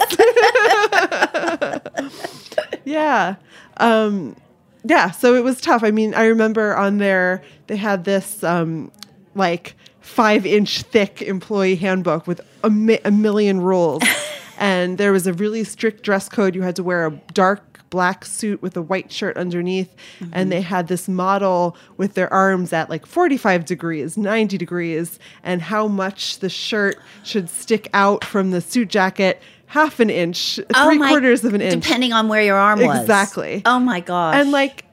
yeah. 2.86 3.36
Um, 3.77 4.36
yeah. 4.84 5.12
So 5.12 5.36
it 5.36 5.43
was 5.43 5.62
tough. 5.62 5.84
I 5.84 5.91
mean, 5.91 6.13
I 6.13 6.25
remember 6.25 6.75
on 6.75 6.97
there, 6.97 7.41
they 7.67 7.77
had 7.77 8.04
this 8.04 8.43
um, 8.43 8.91
like 9.36 9.75
five 10.01 10.45
inch 10.45 10.82
thick 10.84 11.21
employee 11.21 11.75
handbook 11.75 12.27
with 12.27 12.41
a, 12.63 12.69
mi- 12.69 12.99
a 13.06 13.12
million 13.12 13.62
rules. 13.62 14.04
and 14.58 14.97
there 14.97 15.13
was 15.13 15.27
a 15.27 15.34
really 15.34 15.63
strict 15.63 16.04
dress 16.04 16.27
code. 16.27 16.54
You 16.54 16.63
had 16.63 16.75
to 16.75 16.84
wear 16.84 17.08
a 17.08 17.12
dark 17.34 17.71
black 17.91 18.25
suit 18.25 18.60
with 18.63 18.75
a 18.75 18.82
white 18.82 19.12
shirt 19.12 19.38
underneath, 19.38 19.93
and 20.19 20.32
mm-hmm. 20.32 20.49
they 20.49 20.62
had 20.62 20.88
this 20.88 21.08
model 21.08 21.77
with 21.97 22.15
their 22.15 22.32
arms 22.34 22.73
at 22.73 22.89
like 22.89 23.06
45 23.06 23.65
degrees, 23.65 24.17
90 24.17 24.58
degrees, 24.58 25.19
and 25.43 25.62
how 25.62 25.88
much 25.88 26.39
the 26.39 26.49
shirt 26.49 26.97
should 27.23 27.47
stick 27.47 27.88
out 27.93 28.23
from 28.23 28.49
the 28.49 28.62
suit 28.62 28.89
jacket. 28.89 29.39
Half 29.67 29.99
an 29.99 30.10
inch, 30.10 30.60
Oh 30.73 30.88
three 30.88 30.97
my- 30.97 31.10
quarters 31.10 31.45
of 31.45 31.54
an 31.54 31.62
inch. 31.62 31.84
Depending 31.84 32.12
on 32.12 32.27
where 32.27 32.41
your 32.41 32.58
arm 32.58 32.82
was. 32.82 33.01
Exactly. 33.01 33.62
Oh 33.65 33.80
my 33.80 33.99
gosh. 33.99 34.36
And 34.36 34.51
like, 34.51 34.86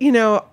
you 0.00 0.12
know, 0.12 0.44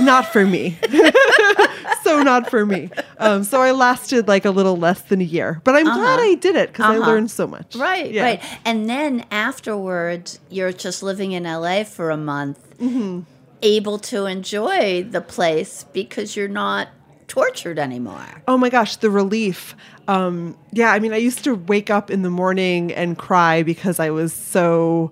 not 0.00 0.32
for 0.32 0.44
me. 0.46 0.76
so 2.02 2.22
not 2.22 2.48
for 2.50 2.64
me. 2.66 2.90
Um, 3.18 3.44
so 3.44 3.60
I 3.60 3.72
lasted 3.72 4.28
like 4.28 4.44
a 4.44 4.50
little 4.50 4.76
less 4.76 5.00
than 5.02 5.20
a 5.20 5.24
year, 5.24 5.60
but 5.64 5.74
I'm 5.74 5.84
glad 5.84 5.96
I 6.20 6.36
did 6.40 6.56
it 6.56 6.68
because 6.72 6.84
I 6.86 6.96
Uh-huh. 6.96 7.06
learned 7.06 7.30
so 7.30 7.46
much. 7.46 7.74
Right, 7.76 8.10
Yeah. 8.10 8.22
right. 8.22 8.42
And 8.64 8.88
then 8.88 9.24
afterwards, 9.30 10.38
you're 10.50 10.72
just 10.72 11.02
living 11.02 11.32
in 11.32 11.44
LA 11.44 11.84
for 11.84 12.10
a 12.10 12.16
month, 12.16 12.58
Mm-hmm. 12.78 13.20
able 13.62 13.98
to 13.98 14.26
enjoy 14.26 15.02
the 15.10 15.20
place 15.20 15.84
because 15.92 16.36
you're 16.36 16.46
not 16.48 16.88
tortured 17.26 17.78
anymore. 17.78 18.42
Oh 18.46 18.56
my 18.58 18.68
gosh, 18.70 18.96
the 18.96 19.10
relief. 19.10 19.74
Um, 20.08 20.56
yeah, 20.72 20.92
I 20.92 20.98
mean, 21.00 21.12
I 21.12 21.16
used 21.16 21.42
to 21.44 21.54
wake 21.56 21.90
up 21.90 22.10
in 22.10 22.22
the 22.22 22.30
morning 22.30 22.92
and 22.92 23.18
cry 23.18 23.62
because 23.64 23.98
I 23.98 24.10
was 24.10 24.32
so 24.32 25.10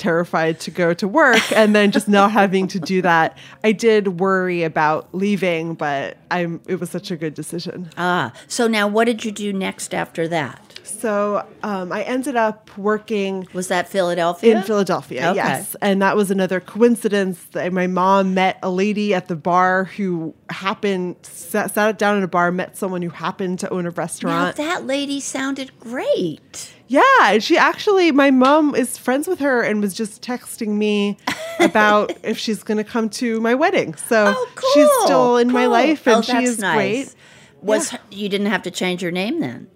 terrified 0.00 0.58
to 0.60 0.70
go 0.70 0.92
to 0.94 1.06
work 1.06 1.52
and 1.52 1.74
then 1.74 1.92
just 1.92 2.08
not 2.08 2.32
having 2.40 2.66
to 2.68 2.80
do 2.80 3.02
that. 3.02 3.38
I 3.62 3.72
did 3.72 4.18
worry 4.18 4.64
about 4.64 5.14
leaving, 5.14 5.74
but 5.74 6.16
I'm 6.30 6.60
it 6.66 6.80
was 6.80 6.90
such 6.90 7.10
a 7.10 7.16
good 7.16 7.34
decision. 7.34 7.90
Ah, 7.96 8.32
so 8.48 8.66
now 8.66 8.88
what 8.88 9.04
did 9.04 9.24
you 9.24 9.30
do 9.30 9.52
next 9.52 9.94
after 9.94 10.26
that? 10.28 10.69
So 11.00 11.46
um, 11.62 11.92
I 11.92 12.02
ended 12.02 12.36
up 12.36 12.76
working. 12.76 13.46
Was 13.52 13.68
that 13.68 13.88
Philadelphia? 13.88 14.58
In 14.58 14.62
Philadelphia, 14.62 15.28
Okay. 15.30 15.36
yes. 15.36 15.74
And 15.80 16.02
that 16.02 16.16
was 16.16 16.30
another 16.30 16.60
coincidence. 16.60 17.42
That 17.52 17.72
my 17.72 17.86
mom 17.86 18.34
met 18.34 18.58
a 18.62 18.70
lady 18.70 19.14
at 19.14 19.28
the 19.28 19.36
bar 19.36 19.84
who 19.84 20.34
happened 20.50 21.16
sat, 21.22 21.70
sat 21.72 21.98
down 21.98 22.16
in 22.18 22.22
a 22.22 22.28
bar, 22.28 22.52
met 22.52 22.76
someone 22.76 23.02
who 23.02 23.10
happened 23.10 23.58
to 23.60 23.70
own 23.70 23.86
a 23.86 23.90
restaurant. 23.90 24.58
Now 24.58 24.64
that 24.64 24.86
lady 24.86 25.20
sounded 25.20 25.72
great. 25.80 26.74
Yeah, 26.88 27.38
she 27.38 27.56
actually, 27.56 28.10
my 28.10 28.32
mom 28.32 28.74
is 28.74 28.98
friends 28.98 29.28
with 29.28 29.38
her 29.38 29.62
and 29.62 29.80
was 29.80 29.94
just 29.94 30.22
texting 30.22 30.70
me 30.70 31.18
about 31.60 32.12
if 32.24 32.36
she's 32.36 32.64
going 32.64 32.78
to 32.78 32.84
come 32.84 33.08
to 33.10 33.40
my 33.40 33.54
wedding. 33.54 33.94
So 33.94 34.34
she's 34.74 34.88
still 35.04 35.36
in 35.36 35.52
my 35.52 35.66
life 35.66 36.06
and 36.08 36.16
oh, 36.16 36.22
she 36.22 36.42
is 36.42 36.58
nice. 36.58 36.74
great. 36.76 37.14
Was 37.62 37.94
you 38.10 38.28
didn't 38.28 38.48
have 38.48 38.62
to 38.62 38.70
change 38.70 39.02
your 39.02 39.12
name 39.12 39.38
then, 39.38 39.68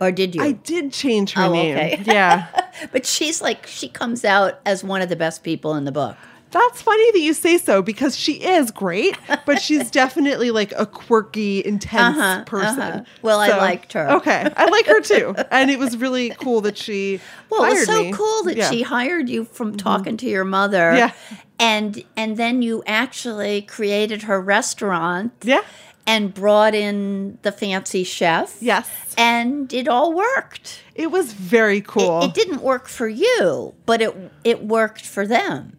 or 0.00 0.10
did 0.12 0.34
you? 0.34 0.42
I 0.42 0.52
did 0.52 0.92
change 0.92 1.32
her 1.32 1.44
Oh, 1.44 1.52
name. 1.52 1.76
okay. 1.76 2.02
Yeah. 2.06 2.46
but 2.92 3.06
she's 3.06 3.40
like 3.42 3.66
she 3.66 3.88
comes 3.88 4.24
out 4.24 4.60
as 4.66 4.82
one 4.84 5.02
of 5.02 5.08
the 5.08 5.16
best 5.16 5.42
people 5.42 5.74
in 5.74 5.84
the 5.84 5.92
book. 5.92 6.16
That's 6.50 6.80
funny 6.82 7.10
that 7.10 7.18
you 7.18 7.34
say 7.34 7.58
so 7.58 7.82
because 7.82 8.16
she 8.16 8.34
is 8.34 8.70
great, 8.70 9.18
but 9.44 9.60
she's 9.60 9.90
definitely 10.02 10.52
like 10.52 10.72
a 10.76 10.86
quirky, 10.86 11.64
intense 11.64 12.16
Uh-huh, 12.16 12.44
person. 12.44 12.78
uh-huh. 12.80 13.04
Well, 13.22 13.40
I 13.40 13.48
liked 13.58 13.92
her. 13.94 14.08
Okay, 14.18 14.48
I 14.56 14.66
like 14.66 14.86
her 14.86 15.00
too, 15.00 15.34
and 15.50 15.68
it 15.68 15.80
was 15.80 15.96
really 15.96 16.30
cool 16.30 16.60
that 16.60 16.78
she. 16.78 17.18
Well, 17.50 17.64
it 17.64 17.70
was 17.70 17.86
so 17.86 18.02
me. 18.04 18.12
cool 18.12 18.44
that 18.44 18.56
Yeah. 18.56 18.70
she 18.70 18.82
hired 18.82 19.28
you 19.28 19.46
from 19.46 19.76
talking 19.76 20.16
to 20.18 20.26
your 20.26 20.44
mother. 20.44 20.94
Yeah. 20.94 21.12
And 21.58 22.04
and 22.16 22.36
then 22.36 22.62
you 22.62 22.84
actually 22.86 23.62
created 23.62 24.22
her 24.22 24.40
restaurant. 24.40 25.32
Yeah. 25.42 25.62
And 26.06 26.34
brought 26.34 26.74
in 26.74 27.38
the 27.42 27.50
fancy 27.52 28.04
chef. 28.04 28.58
Yes. 28.60 28.88
And 29.16 29.72
it 29.72 29.88
all 29.88 30.12
worked. 30.12 30.82
It 30.94 31.10
was 31.10 31.32
very 31.32 31.80
cool. 31.80 32.20
It, 32.22 32.26
it 32.26 32.34
didn't 32.34 32.60
work 32.60 32.88
for 32.88 33.08
you, 33.08 33.74
but 33.86 34.02
it 34.02 34.14
it 34.44 34.64
worked 34.64 35.06
for 35.06 35.26
them. 35.26 35.78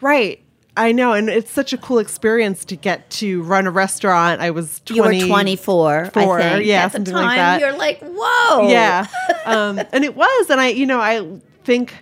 Right. 0.00 0.40
I 0.76 0.92
know, 0.92 1.12
and 1.12 1.28
it's 1.28 1.50
such 1.50 1.72
a 1.72 1.76
cool 1.76 1.98
experience 1.98 2.64
to 2.66 2.76
get 2.76 3.10
to 3.10 3.42
run 3.42 3.66
a 3.66 3.70
restaurant. 3.72 4.40
I 4.40 4.50
was 4.50 4.78
20, 4.84 4.94
You 5.18 5.22
were 5.24 5.26
24, 5.26 6.04
I 6.04 6.08
four, 6.10 6.40
think. 6.40 6.66
yeah, 6.66 6.84
At 6.84 6.92
the 6.92 7.00
time, 7.00 7.14
like 7.14 7.36
that. 7.36 7.60
you're 7.60 7.76
like, 7.76 7.98
whoa. 8.00 8.68
Yeah, 8.68 9.06
um, 9.44 9.80
and 9.90 10.04
it 10.04 10.14
was, 10.14 10.50
and 10.50 10.60
I, 10.60 10.68
you 10.68 10.86
know, 10.86 11.00
I 11.00 11.40
think 11.64 11.94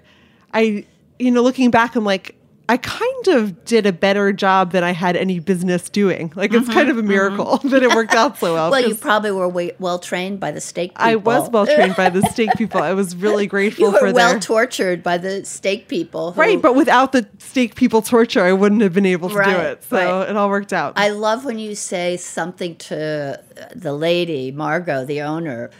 I, 0.53 0.85
you 1.19 1.31
know, 1.31 1.42
looking 1.42 1.71
back, 1.71 1.97
I'm 1.97 2.05
like, 2.05 2.35
I 2.69 2.77
kind 2.79 3.29
of 3.29 3.65
did 3.65 3.87
a 3.87 3.93
better 3.93 4.33
job 4.33 4.73
than 4.73 4.83
I 4.83 4.91
had 4.91 5.15
any 5.17 5.39
business 5.39 5.89
doing. 5.89 6.33
Like 6.35 6.53
it's 6.53 6.69
kind 6.69 6.91
of 6.91 6.99
a 6.99 7.03
miracle 7.03 7.59
that 7.59 7.83
it 7.83 7.95
worked 7.95 8.13
out 8.15 8.39
so 8.39 8.55
well. 8.55 8.65
Mm-hmm, 8.65 8.71
Well, 8.73 8.89
you 8.89 8.95
probably 8.97 9.31
were 9.31 9.49
well 9.79 9.99
trained 10.01 10.41
by 10.41 10.51
the 10.51 10.61
steak 10.61 10.91
people. 10.93 11.05
I 11.05 11.15
was 11.15 11.49
well 11.51 11.65
trained 11.67 11.95
by 11.95 12.11
the 12.11 12.23
steak 12.31 12.51
people. 12.57 12.83
I 12.83 12.93
was 12.93 13.15
really 13.15 13.47
grateful 13.47 13.87
You 13.87 13.93
were 13.93 13.99
for 14.01 14.13
well 14.13 14.33
their 14.33 14.41
tortured 14.41 15.03
by 15.05 15.17
the 15.17 15.45
steak 15.45 15.87
people. 15.87 16.33
who- 16.33 16.41
right. 16.41 16.61
But 16.61 16.75
without 16.75 17.13
the 17.13 17.29
steak 17.39 17.77
people 17.77 18.03
torture, 18.03 18.43
I 18.43 18.53
wouldn't 18.53 18.81
have 18.83 18.93
been 18.93 19.07
able 19.07 19.29
to 19.29 19.35
do 19.37 19.41
it. 19.51 19.85
So 19.85 19.97
right. 19.97 20.29
it 20.31 20.37
all 20.37 20.49
worked 20.49 20.73
out. 20.73 20.95
I 20.97 21.11
love 21.11 21.45
when 21.45 21.61
you 21.61 21.77
say 21.77 22.17
something 22.17 22.75
to 22.77 23.41
the 23.77 23.93
lady, 23.93 24.51
Margot, 24.51 25.05
the 25.05 25.23
owner, 25.23 25.71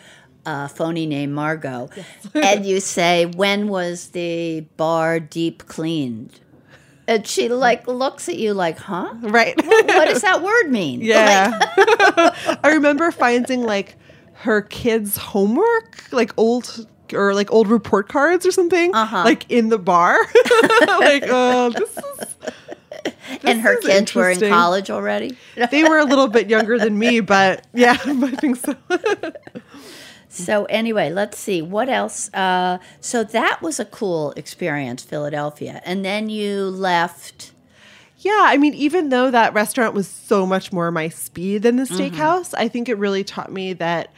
uh, 0.45 0.69
phony 0.69 1.07
name 1.07 1.33
Margot, 1.33 1.91
and 2.33 2.65
you 2.65 2.79
say, 2.79 3.27
"When 3.27 3.67
was 3.67 4.09
the 4.11 4.61
bar 4.77 5.19
deep 5.19 5.67
cleaned?" 5.67 6.39
And 7.09 7.27
she 7.27 7.49
like 7.49 7.87
looks 7.87 8.29
at 8.29 8.37
you 8.37 8.53
like, 8.55 8.79
"Huh? 8.79 9.15
Right? 9.21 9.57
What, 9.65 9.87
what 9.87 10.09
does 10.09 10.23
that 10.23 10.43
word 10.43 10.71
mean?" 10.71 11.01
Yeah. 11.01 11.57
I 12.65 12.71
remember 12.75 13.11
finding 13.13 13.63
like 13.63 13.97
her 14.35 14.63
kids' 14.63 15.17
homework, 15.17 16.03
like 16.13 16.33
old 16.37 16.87
or 17.13 17.33
like 17.35 17.53
old 17.53 17.69
report 17.69 18.09
cards 18.09 18.45
or 18.45 18.51
something, 18.51 18.93
Uh-huh. 18.95 19.23
like 19.25 19.49
in 19.49 19.69
the 19.69 19.79
bar. 19.79 20.19
like, 20.89 21.23
oh, 21.29 21.71
this 21.71 21.97
is. 21.97 23.15
and 23.45 23.61
her 23.61 23.81
kids 23.81 24.13
were 24.15 24.29
in 24.31 24.41
college 24.41 24.91
already. 24.91 25.37
They 25.71 25.85
were 25.85 25.99
a 25.99 26.05
little 26.05 26.27
bit 26.27 26.51
younger 26.51 26.77
than 26.79 26.99
me, 26.99 27.21
but 27.21 27.65
yeah, 27.73 27.93
I 28.05 28.31
think 28.41 28.57
so. 28.57 28.75
So 30.37 30.65
anyway, 30.67 31.11
let's 31.11 31.39
see 31.39 31.63
what 31.63 31.89
else. 31.89 32.33
Uh, 32.35 32.79
so 33.01 33.25
that 33.25 33.63
was 33.63 33.81
a 33.81 33.85
cool 33.85 34.33
experience, 34.33 35.03
Philadelphia, 35.03 35.81
and 35.85 36.05
then 36.05 36.29
you 36.29 36.65
left. 36.65 37.53
Yeah, 38.19 38.43
I 38.45 38.57
mean, 38.57 38.75
even 38.75 39.11
though 39.11 39.31
that 39.31 39.55
restaurant 39.55 39.95
was 39.95 40.09
so 40.09 40.47
much 40.47 40.73
more 40.73 40.91
my 40.91 41.09
speed 41.09 41.63
than 41.63 41.77
the 41.77 41.85
steakhouse, 41.85 42.55
I 42.57 42.69
think 42.69 42.89
it 42.89 42.99
really 42.99 43.23
taught 43.25 43.53
me 43.53 43.73
that 43.75 44.11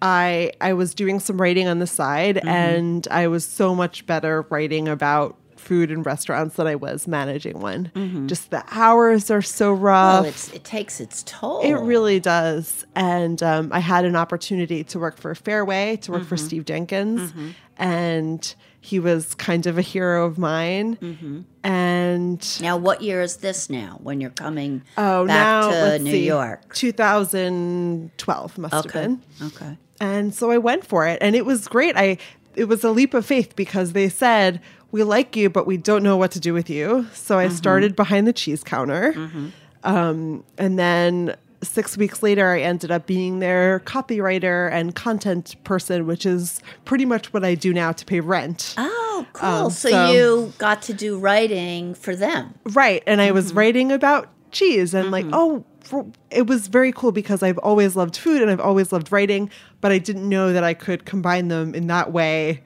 I 0.00 0.52
I 0.60 0.72
was 0.72 0.94
doing 0.94 1.20
some 1.20 1.40
writing 1.40 1.68
on 1.68 1.78
the 1.78 1.86
side, 1.86 2.38
and 2.44 3.06
I 3.10 3.28
was 3.28 3.44
so 3.44 3.74
much 3.74 4.06
better 4.06 4.46
writing 4.50 4.88
about 4.88 5.36
food 5.64 5.90
and 5.90 6.04
restaurants 6.04 6.56
than 6.56 6.66
I 6.66 6.74
was 6.74 7.08
managing 7.08 7.58
one. 7.60 8.26
Just 8.28 8.50
the 8.50 8.62
hours 8.70 9.30
are 9.30 9.42
so 9.42 9.72
rough. 9.72 10.54
It 10.54 10.62
takes 10.64 11.00
its 11.00 11.22
toll. 11.24 11.62
It 11.62 11.74
really 11.74 12.20
does. 12.20 12.84
And 12.94 13.42
um, 13.42 13.70
I 13.72 13.80
had 13.80 14.04
an 14.04 14.14
opportunity 14.14 14.84
to 14.84 14.98
work 14.98 15.16
for 15.16 15.34
Fairway, 15.34 15.96
to 16.02 16.12
work 16.12 16.24
for 16.24 16.36
Mm-hmm. 16.36 16.46
Steve 16.46 16.64
Jenkins. 16.66 17.32
And 17.76 18.54
he 18.80 19.00
was 19.00 19.34
kind 19.34 19.66
of 19.66 19.78
a 19.78 19.82
hero 19.82 20.26
of 20.26 20.36
mine. 20.38 20.96
Mm-hmm. 20.96 21.40
And 21.64 22.60
Now, 22.60 22.76
what 22.76 23.00
year 23.00 23.22
is 23.22 23.38
this 23.38 23.70
now? 23.70 23.98
When 24.02 24.20
you're 24.20 24.30
coming 24.30 24.82
oh, 24.98 25.26
back 25.26 25.70
now 25.70 25.70
to 25.70 25.98
New 25.98 26.10
see, 26.10 26.26
York? 26.26 26.74
2012 26.74 28.58
must 28.58 28.74
have 28.74 28.92
been. 28.92 29.22
Okay. 29.42 29.78
And 30.00 30.34
so 30.34 30.50
I 30.50 30.58
went 30.58 30.84
for 30.84 31.06
it, 31.06 31.18
and 31.22 31.34
it 31.34 31.46
was 31.46 31.66
great. 31.68 31.96
I 31.96 32.18
it 32.56 32.66
was 32.66 32.84
a 32.84 32.90
leap 32.90 33.14
of 33.14 33.24
faith 33.26 33.56
because 33.56 33.92
they 33.92 34.08
said 34.08 34.60
we 34.94 35.02
like 35.02 35.34
you, 35.34 35.50
but 35.50 35.66
we 35.66 35.76
don't 35.76 36.04
know 36.04 36.16
what 36.16 36.30
to 36.30 36.38
do 36.38 36.54
with 36.54 36.70
you. 36.70 37.04
So 37.12 37.36
I 37.36 37.46
mm-hmm. 37.46 37.56
started 37.56 37.96
behind 37.96 38.28
the 38.28 38.32
cheese 38.32 38.62
counter, 38.62 39.12
mm-hmm. 39.12 39.48
um, 39.82 40.44
and 40.56 40.78
then 40.78 41.34
six 41.62 41.96
weeks 41.96 42.22
later, 42.22 42.48
I 42.50 42.60
ended 42.60 42.92
up 42.92 43.04
being 43.04 43.40
their 43.40 43.80
copywriter 43.80 44.70
and 44.70 44.94
content 44.94 45.56
person, 45.64 46.06
which 46.06 46.24
is 46.24 46.60
pretty 46.84 47.06
much 47.06 47.32
what 47.32 47.44
I 47.44 47.56
do 47.56 47.74
now 47.74 47.90
to 47.90 48.04
pay 48.04 48.20
rent. 48.20 48.74
Oh, 48.78 49.16
um, 49.18 49.26
cool. 49.32 49.48
Um, 49.48 49.70
so, 49.72 49.90
so- 49.90 50.12
you 50.12 50.52
got 50.58 50.82
to 50.82 50.92
do 50.92 51.18
writing 51.18 51.94
for 51.94 52.14
them. 52.14 52.54
Right. 52.62 53.02
And 53.04 53.20
I 53.20 53.32
was 53.32 53.48
mm-hmm. 53.48 53.58
writing 53.58 53.90
about 53.90 54.28
cheese 54.52 54.94
and 54.94 55.10
like, 55.10 55.26
oh, 55.32 55.64
for, 55.80 56.06
it 56.30 56.46
was 56.46 56.68
very 56.68 56.92
cool 56.92 57.10
because 57.10 57.42
I've 57.42 57.58
always 57.58 57.96
loved 57.96 58.16
food 58.16 58.40
and 58.40 58.48
I've 58.48 58.60
always 58.60 58.92
loved 58.92 59.10
writing, 59.10 59.50
but 59.80 59.90
I 59.90 59.98
didn't 59.98 60.28
know 60.28 60.52
that 60.52 60.62
I 60.62 60.72
could 60.72 61.04
combine 61.04 61.48
them 61.48 61.74
in 61.74 61.88
that 61.88 62.12
way 62.12 62.62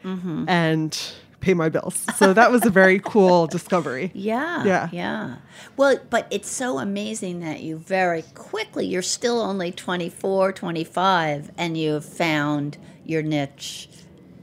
and 0.47 0.99
pay 1.40 1.55
my 1.55 1.68
bills. 1.68 2.05
So 2.16 2.33
that 2.33 2.51
was 2.51 2.64
a 2.66 2.70
very 2.70 2.98
cool 3.05 3.46
discovery. 3.46 4.11
Yeah. 4.14 4.64
Yeah. 4.64 4.88
Yeah. 4.92 5.37
Well, 5.77 5.98
but 6.11 6.27
it's 6.31 6.51
so 6.51 6.79
amazing 6.79 7.40
that 7.40 7.61
you 7.61 7.79
very 7.79 8.22
quickly, 8.35 8.87
you're 8.87 9.03
still 9.03 9.40
only 9.40 9.70
24, 9.72 10.53
25, 10.53 11.51
and 11.57 11.77
you've 11.79 12.05
found 12.05 12.77
your 13.05 13.22
niche 13.22 13.88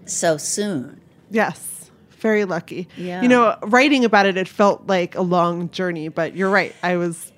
so 0.06 0.38
soon. 0.38 1.02
Yes. 1.30 1.90
Very 2.20 2.46
lucky. 2.46 2.88
Yeah. 2.98 3.22
You 3.22 3.28
know, 3.28 3.58
writing 3.64 4.06
about 4.06 4.26
it, 4.26 4.38
it 4.38 4.48
felt 4.48 4.88
like 4.88 5.16
a 5.16 5.22
long 5.22 5.70
journey, 5.72 6.08
but 6.08 6.36
you're 6.36 6.50
right. 6.50 6.74
I 6.82 6.96
was 6.98 7.32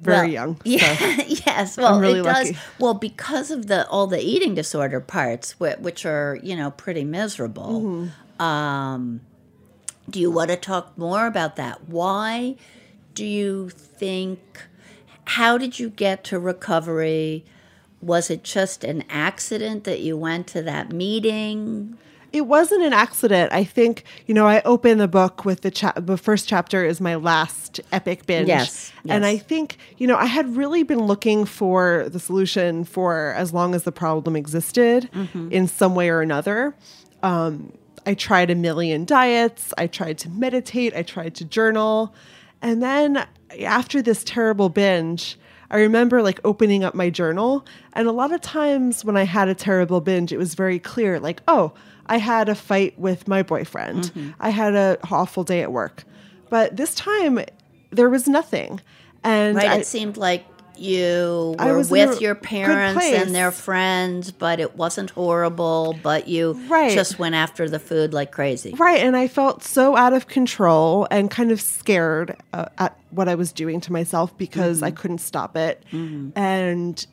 very 0.00 0.28
Well, 0.28 0.32
young. 0.32 0.54
so 0.56 0.60
Yeah, 0.64 1.22
yes. 1.46 1.76
Well, 1.76 2.00
really 2.00 2.20
it 2.20 2.24
does. 2.24 2.46
lucky. 2.48 2.58
Well, 2.80 2.94
because 2.94 3.50
of 3.52 3.66
the 3.68 3.86
all 3.88 4.08
the 4.08 4.20
eating 4.20 4.54
disorder 4.56 4.98
parts, 5.00 5.52
whi- 5.60 5.76
which 5.78 6.04
are 6.06 6.40
you 6.42 6.56
know 6.56 6.72
pretty 6.72 7.04
miserable. 7.04 7.80
Mm-hmm. 7.82 8.06
Um, 8.42 9.20
do 10.10 10.18
you 10.20 10.30
want 10.30 10.50
to 10.50 10.56
talk 10.56 10.96
more 10.98 11.26
about 11.26 11.56
that? 11.56 11.88
Why 11.88 12.56
do 13.14 13.24
you 13.24 13.70
think? 13.70 14.40
How 15.24 15.56
did 15.56 15.78
you 15.78 15.88
get 15.90 16.24
to 16.24 16.38
recovery? 16.38 17.44
Was 18.00 18.30
it 18.30 18.42
just 18.42 18.82
an 18.82 19.04
accident 19.08 19.84
that 19.84 20.00
you 20.00 20.16
went 20.16 20.48
to 20.48 20.62
that 20.62 20.92
meeting? 20.92 21.96
It 22.32 22.46
wasn't 22.46 22.82
an 22.82 22.92
accident. 22.94 23.52
I 23.52 23.62
think, 23.62 24.04
you 24.26 24.34
know, 24.34 24.46
I 24.48 24.62
open 24.62 24.98
the 24.98 25.06
book 25.06 25.44
with 25.44 25.60
the 25.60 25.70
cha- 25.70 25.92
the 25.96 26.16
first 26.16 26.48
chapter 26.48 26.84
is 26.84 27.00
my 27.00 27.14
last 27.14 27.78
epic 27.92 28.26
binge. 28.26 28.48
Yes, 28.48 28.90
And 29.06 29.24
I 29.24 29.36
think, 29.36 29.76
you 29.98 30.06
know, 30.06 30.16
I 30.16 30.24
had 30.24 30.56
really 30.56 30.82
been 30.82 31.02
looking 31.06 31.44
for 31.44 32.06
the 32.08 32.18
solution 32.18 32.84
for 32.84 33.34
as 33.36 33.52
long 33.52 33.74
as 33.74 33.84
the 33.84 33.92
problem 33.92 34.34
existed 34.34 35.08
Mm-hmm. 35.12 35.52
in 35.52 35.68
some 35.68 35.94
way 35.94 36.08
or 36.08 36.22
another. 36.22 36.74
Um, 37.22 37.72
I 38.06 38.14
tried 38.14 38.50
a 38.50 38.54
million 38.54 39.04
diets. 39.04 39.72
I 39.78 39.86
tried 39.86 40.18
to 40.18 40.30
meditate. 40.30 40.94
I 40.94 41.02
tried 41.02 41.34
to 41.36 41.44
journal. 41.44 42.14
And 42.60 42.82
then 42.82 43.26
after 43.60 44.02
this 44.02 44.24
terrible 44.24 44.68
binge, 44.68 45.38
I 45.70 45.78
remember 45.78 46.22
like 46.22 46.40
opening 46.44 46.84
up 46.84 46.94
my 46.94 47.10
journal. 47.10 47.66
And 47.94 48.06
a 48.06 48.12
lot 48.12 48.32
of 48.32 48.40
times 48.40 49.04
when 49.04 49.16
I 49.16 49.24
had 49.24 49.48
a 49.48 49.54
terrible 49.54 50.00
binge, 50.00 50.32
it 50.32 50.38
was 50.38 50.54
very 50.54 50.78
clear 50.78 51.18
like, 51.18 51.42
oh, 51.48 51.72
I 52.06 52.18
had 52.18 52.48
a 52.48 52.54
fight 52.54 52.98
with 52.98 53.26
my 53.26 53.42
boyfriend. 53.42 54.04
Mm-hmm. 54.04 54.30
I 54.38 54.50
had 54.50 54.74
an 54.74 54.96
awful 55.10 55.44
day 55.44 55.62
at 55.62 55.72
work. 55.72 56.04
But 56.50 56.76
this 56.76 56.94
time, 56.94 57.40
there 57.90 58.10
was 58.10 58.28
nothing. 58.28 58.80
And 59.24 59.56
right. 59.56 59.70
I, 59.70 59.76
it 59.78 59.86
seemed 59.86 60.16
like 60.16 60.44
you 60.82 61.54
were 61.58 61.82
with 61.88 62.20
your 62.20 62.34
parents 62.34 63.04
and 63.04 63.34
their 63.34 63.50
friends, 63.50 64.30
but 64.32 64.60
it 64.60 64.76
wasn't 64.76 65.10
horrible. 65.10 65.96
But 66.02 66.28
you 66.28 66.60
Right. 66.68 66.92
just 66.92 67.18
went 67.18 67.34
after 67.34 67.68
the 67.68 67.78
food 67.78 68.12
like 68.12 68.32
crazy. 68.32 68.74
Right. 68.76 69.00
And 69.00 69.16
I 69.16 69.28
felt 69.28 69.62
so 69.62 69.96
out 69.96 70.12
of 70.12 70.26
control 70.26 71.06
and 71.10 71.30
kind 71.30 71.50
of 71.50 71.60
scared 71.60 72.36
uh, 72.52 72.66
at 72.78 72.98
what 73.10 73.28
I 73.28 73.34
was 73.34 73.52
doing 73.52 73.80
to 73.82 73.92
myself 73.92 74.36
because 74.36 74.82
I 74.82 74.88
mm-hmm. 74.88 74.96
couldn't 74.96 75.18
stop 75.18 75.56
it. 75.56 75.84
Mm-hmm. 75.92 76.30
And 76.36 77.06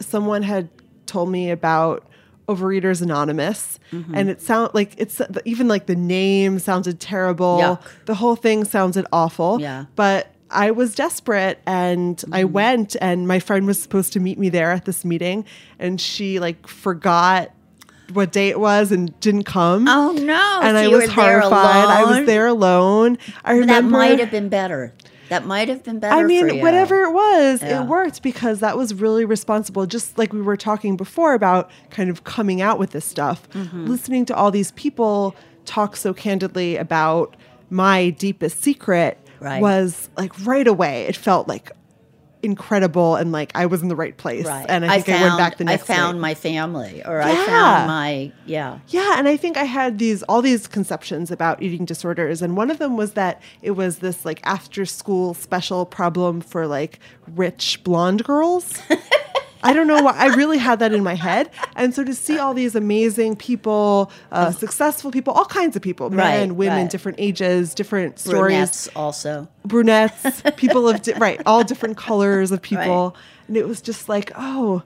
someone 0.00 0.42
had 0.42 0.68
told 1.06 1.30
me 1.30 1.50
about 1.50 2.06
Overeaters 2.48 3.02
Anonymous, 3.02 3.80
mm-hmm. 3.90 4.14
and 4.14 4.30
it 4.30 4.40
sound 4.40 4.70
like 4.72 4.94
it's 4.98 5.20
even 5.44 5.66
like 5.66 5.86
the 5.86 5.96
name 5.96 6.60
sounded 6.60 7.00
terrible. 7.00 7.58
Yuck. 7.58 7.82
The 8.04 8.14
whole 8.14 8.36
thing 8.36 8.64
sounded 8.64 9.04
awful. 9.12 9.60
Yeah. 9.60 9.86
But 9.96 10.28
I 10.56 10.70
was 10.72 10.94
desperate 10.94 11.60
and 11.66 12.22
I 12.32 12.44
went 12.44 12.96
and 13.00 13.28
my 13.28 13.38
friend 13.38 13.66
was 13.66 13.80
supposed 13.80 14.12
to 14.14 14.20
meet 14.20 14.38
me 14.38 14.48
there 14.48 14.70
at 14.72 14.84
this 14.86 15.04
meeting 15.04 15.44
and 15.78 16.00
she 16.00 16.40
like 16.40 16.66
forgot 16.66 17.52
what 18.12 18.32
day 18.32 18.48
it 18.48 18.58
was 18.60 18.92
and 18.92 19.18
didn't 19.20 19.44
come. 19.44 19.86
Oh 19.88 20.12
no! 20.12 20.60
And 20.62 20.76
So 20.76 20.82
I 20.82 20.88
was 20.88 21.10
horrified. 21.10 21.50
I 21.52 22.04
was 22.04 22.26
there 22.26 22.46
alone. 22.46 23.18
I 23.44 23.52
remember 23.52 23.90
That 23.90 23.98
might 23.98 24.18
have 24.20 24.30
been 24.30 24.48
better. 24.48 24.94
That 25.28 25.44
might 25.44 25.68
have 25.68 25.82
been 25.82 25.98
better. 25.98 26.14
I 26.14 26.22
mean, 26.22 26.60
whatever 26.60 27.02
it 27.02 27.12
was, 27.12 27.60
Yeah. 27.60 27.82
it 27.82 27.88
worked 27.88 28.22
because 28.22 28.60
that 28.60 28.76
was 28.76 28.94
really 28.94 29.24
responsible. 29.24 29.84
Just 29.86 30.16
like 30.16 30.32
we 30.32 30.40
were 30.40 30.56
talking 30.56 30.96
before 30.96 31.34
about 31.34 31.68
kind 31.90 32.08
of 32.10 32.22
coming 32.22 32.60
out 32.62 32.78
with 32.78 32.90
this 32.90 33.04
stuff, 33.04 33.48
Mm-hmm. 33.50 33.86
listening 33.86 34.24
to 34.26 34.36
all 34.36 34.52
these 34.52 34.70
people 34.72 35.34
talk 35.64 35.96
so 35.96 36.14
candidly 36.14 36.76
about 36.76 37.34
my 37.70 38.10
deepest 38.10 38.62
secret 38.62 39.18
Right. 39.40 39.60
was 39.60 40.08
like 40.16 40.32
right 40.46 40.66
away. 40.66 41.04
It 41.04 41.16
felt 41.16 41.48
like 41.48 41.70
incredible 42.42 43.16
and 43.16 43.32
like 43.32 43.50
I 43.54 43.66
was 43.66 43.82
in 43.82 43.88
the 43.88 43.96
right 43.96 44.16
place. 44.16 44.46
Right. 44.46 44.66
And 44.68 44.84
I 44.84 45.00
think 45.00 45.08
I, 45.16 45.20
found, 45.20 45.22
went 45.24 45.38
back 45.38 45.58
the 45.58 45.64
next 45.64 45.90
I 45.90 45.94
found 45.94 46.18
night. 46.18 46.22
my 46.22 46.34
family, 46.34 47.02
or 47.04 47.20
I 47.20 47.34
found 47.34 47.86
my 47.88 48.32
yeah. 48.46 48.78
Yeah, 48.88 49.18
and 49.18 49.28
I 49.28 49.36
think 49.36 49.56
I 49.56 49.64
had 49.64 49.98
these 49.98 50.22
all 50.24 50.42
these 50.42 50.66
conceptions 50.66 51.30
about 51.30 51.62
eating 51.62 51.84
disorders, 51.84 52.42
and 52.42 52.56
one 52.56 52.70
of 52.70 52.78
them 52.78 52.96
was 52.96 53.12
that 53.12 53.42
it 53.62 53.72
was 53.72 53.98
this 53.98 54.24
like 54.24 54.40
after 54.44 54.86
school 54.86 55.34
special 55.34 55.84
problem 55.84 56.40
for 56.40 56.66
like 56.66 57.00
rich 57.34 57.80
blonde 57.84 58.24
girls. 58.24 58.80
I 59.66 59.72
don't 59.72 59.88
know 59.88 60.00
why 60.02 60.12
I 60.12 60.26
really 60.34 60.58
had 60.58 60.78
that 60.78 60.92
in 60.92 61.02
my 61.02 61.14
head, 61.14 61.50
and 61.74 61.92
so 61.92 62.04
to 62.04 62.14
see 62.14 62.38
all 62.38 62.54
these 62.54 62.76
amazing 62.76 63.34
people, 63.36 64.12
uh, 64.30 64.52
successful 64.52 65.10
people, 65.10 65.32
all 65.32 65.44
kinds 65.44 65.74
of 65.74 65.82
people, 65.82 66.08
men, 66.10 66.50
Right, 66.50 66.56
women, 66.56 66.82
right. 66.82 66.90
different 66.90 67.18
ages, 67.18 67.74
different 67.74 68.18
stories, 68.18 68.52
Brunettes 68.56 68.88
also. 68.94 69.48
brunettes, 69.64 70.42
people 70.56 70.88
of 70.88 71.02
di- 71.02 71.14
right, 71.14 71.40
all 71.46 71.64
different 71.64 71.96
colors 71.96 72.52
of 72.52 72.62
people, 72.62 73.16
and 73.48 73.56
it 73.56 73.66
was 73.66 73.82
just 73.82 74.08
like, 74.08 74.30
oh, 74.36 74.84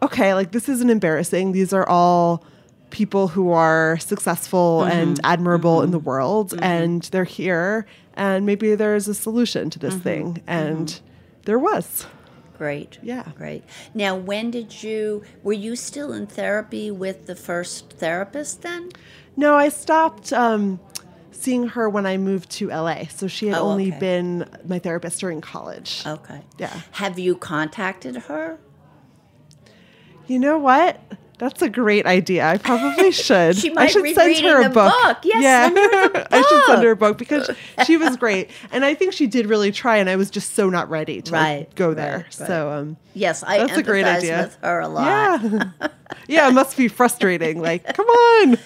okay, 0.00 0.32
like 0.34 0.52
this 0.52 0.68
isn't 0.68 0.90
embarrassing. 0.90 1.50
These 1.52 1.72
are 1.72 1.88
all 1.88 2.44
people 2.90 3.28
who 3.28 3.50
are 3.50 3.98
successful 3.98 4.82
mm-hmm. 4.82 4.92
and 4.92 5.20
admirable 5.24 5.80
in 5.80 5.86
mm-hmm. 5.86 5.92
the 5.92 5.98
world, 5.98 6.50
mm-hmm. 6.50 6.62
and 6.62 7.02
they're 7.04 7.24
here, 7.24 7.86
and 8.14 8.46
maybe 8.46 8.76
there's 8.76 9.08
a 9.08 9.14
solution 9.14 9.70
to 9.70 9.78
this 9.78 9.96
thing, 9.96 10.42
and 10.46 11.00
there 11.46 11.58
was. 11.58 12.06
Great. 12.60 12.98
Yeah. 13.02 13.24
Great. 13.38 13.64
Now, 13.94 14.14
when 14.14 14.50
did 14.50 14.82
you, 14.82 15.22
were 15.42 15.54
you 15.54 15.74
still 15.76 16.12
in 16.12 16.26
therapy 16.26 16.90
with 16.90 17.24
the 17.24 17.34
first 17.34 17.94
therapist 17.94 18.60
then? 18.60 18.90
No, 19.34 19.54
I 19.54 19.70
stopped 19.70 20.30
um, 20.34 20.78
seeing 21.30 21.68
her 21.68 21.88
when 21.88 22.04
I 22.04 22.18
moved 22.18 22.50
to 22.58 22.68
LA, 22.68 23.04
so 23.06 23.28
she 23.28 23.46
had 23.46 23.56
Oh, 23.56 23.70
only 23.70 23.88
okay. 23.88 23.98
been 23.98 24.46
my 24.66 24.78
therapist 24.78 25.20
during 25.20 25.40
college. 25.40 26.02
Okay. 26.06 26.42
Yeah. 26.58 26.82
Have 26.90 27.18
you 27.18 27.34
contacted 27.34 28.16
her? 28.16 28.58
You 30.26 30.38
know 30.38 30.58
what? 30.58 31.00
That's 31.40 31.62
a 31.62 31.68
great 31.70 32.06
idea. 32.06 32.46
I 32.46 32.58
probably 32.58 33.10
should. 33.26 33.56
She 33.56 33.74
I 33.76 33.86
should 33.86 34.14
send 34.14 34.36
her 34.44 34.60
a 34.62 34.68
book. 34.68 34.92
book. 35.02 35.18
Yes, 35.24 35.42
yeah. 35.42 35.68
the 35.70 36.28
I 36.30 36.42
should 36.42 36.64
send 36.66 36.82
her 36.84 36.90
a 36.92 36.96
book. 36.96 37.16
book 37.16 37.18
because 37.18 37.50
she 37.86 37.96
was 37.96 38.16
great, 38.24 38.50
and 38.70 38.84
I 38.84 38.94
think 38.94 39.12
she 39.14 39.26
did 39.26 39.46
really 39.46 39.72
try. 39.72 39.96
And 39.96 40.08
I 40.10 40.16
was 40.16 40.30
just 40.30 40.54
so 40.54 40.68
not 40.70 40.88
ready 40.90 41.22
to 41.22 41.32
like, 41.32 41.74
go 41.74 41.88
right, 41.88 41.96
there. 41.96 42.16
right. 42.18 42.32
So 42.34 42.70
um, 42.70 42.96
Yes, 43.14 43.42
I 43.42 43.58
that's 43.58 43.76
a 43.76 43.82
great 43.82 44.04
idea. 44.06 44.42
with 44.42 44.58
her 44.62 44.80
a 44.80 44.88
lot. 44.88 45.42
Yeah, 45.42 45.88
yeah. 46.28 46.48
It 46.48 46.52
must 46.52 46.76
be 46.76 46.86
frustrating. 46.88 47.60
Like, 47.60 47.84
come 47.96 48.06
on. 48.06 48.56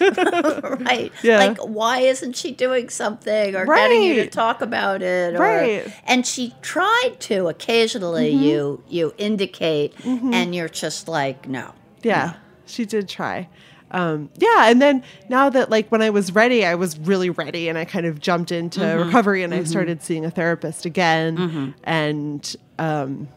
right. 0.83 1.11
Yeah. 1.23 1.37
Like, 1.39 1.57
why 1.59 1.99
isn't 1.99 2.35
she 2.35 2.51
doing 2.51 2.89
something 2.89 3.55
or 3.55 3.65
getting 3.65 4.03
you 4.03 4.15
to 4.15 4.27
talk 4.27 4.61
about 4.61 5.01
it? 5.01 5.35
Or, 5.35 5.39
Right. 5.39 5.87
And 6.05 6.27
she 6.27 6.53
tried 6.61 7.15
to. 7.21 7.47
Occasionally, 7.47 8.33
Mhm. 8.33 8.41
you 8.41 8.83
you 8.89 9.13
indicate, 9.17 9.95
Mhm. 9.99 10.33
and 10.33 10.53
you're 10.53 10.69
just 10.69 11.07
like, 11.07 11.47
no. 11.47 11.71
Yeah, 12.03 12.33
she 12.65 12.85
did 12.85 13.07
try. 13.09 13.47
Um, 13.91 14.29
yeah, 14.37 14.69
and 14.69 14.81
then 14.81 15.03
now 15.29 15.49
that 15.49 15.69
like 15.69 15.89
when 15.89 16.01
I 16.01 16.09
was 16.09 16.33
ready, 16.33 16.65
I 16.65 16.75
was 16.75 16.97
really 16.99 17.29
ready, 17.29 17.69
and 17.69 17.77
I 17.77 17.85
kind 17.85 18.05
of 18.05 18.19
jumped 18.19 18.51
into 18.51 18.79
Mhm. 18.81 19.05
recovery, 19.05 19.43
and 19.43 19.53
I 19.53 19.59
Mhm. 19.59 19.67
started 19.67 20.01
seeing 20.03 20.25
a 20.25 20.31
therapist 20.31 20.85
again, 20.85 21.37
Mhm. 21.37 21.73
and 21.83 22.55
um, 22.79 23.27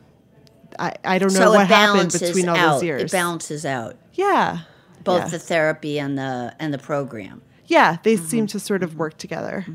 I 0.78 0.94
I 1.04 1.18
don't 1.18 1.32
know 1.34 1.40
so 1.40 1.52
what 1.52 1.66
happened 1.68 2.12
between 2.12 2.48
all 2.48 2.56
out. 2.56 2.72
those 2.74 2.82
years. 2.84 3.02
It 3.02 3.12
balances 3.12 3.64
out. 3.66 3.96
yeah, 4.14 4.60
Both 5.04 5.24
yeah. 5.24 5.28
the 5.28 5.38
therapy 5.38 5.98
and 6.00 6.16
the 6.18 6.54
and 6.58 6.72
the 6.72 6.78
program. 6.78 7.42
yeah, 7.66 7.98
they 8.02 8.14
Mm-hmm. 8.16 8.24
seem 8.26 8.46
to 8.48 8.58
sort 8.58 8.82
of 8.82 8.96
work 8.96 9.18
together. 9.18 9.66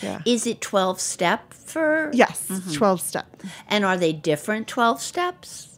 Yeah. 0.00 0.20
Is 0.24 0.46
it 0.46 0.60
twelve 0.60 1.00
step 1.00 1.52
for? 1.52 2.10
Yes, 2.14 2.46
Mhm. 2.48 2.74
twelve 2.74 3.00
step. 3.00 3.42
And 3.68 3.84
are 3.84 3.96
they 3.96 4.12
different 4.12 4.68
twelve 4.68 5.02
steps 5.02 5.69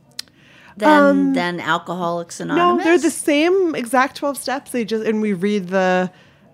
than 0.76 0.88
Um, 1.02 1.32
than 1.34 1.60
Alcoholics 1.60 2.40
Anonymous? 2.40 2.78
No, 2.78 2.84
they're 2.84 2.98
the 2.98 3.10
same 3.10 3.74
exact 3.74 4.16
12 4.16 4.36
steps. 4.36 4.70
They 4.70 4.84
just 4.84 5.04
and 5.06 5.20
we 5.20 5.32
read 5.32 5.68
the 5.68 6.10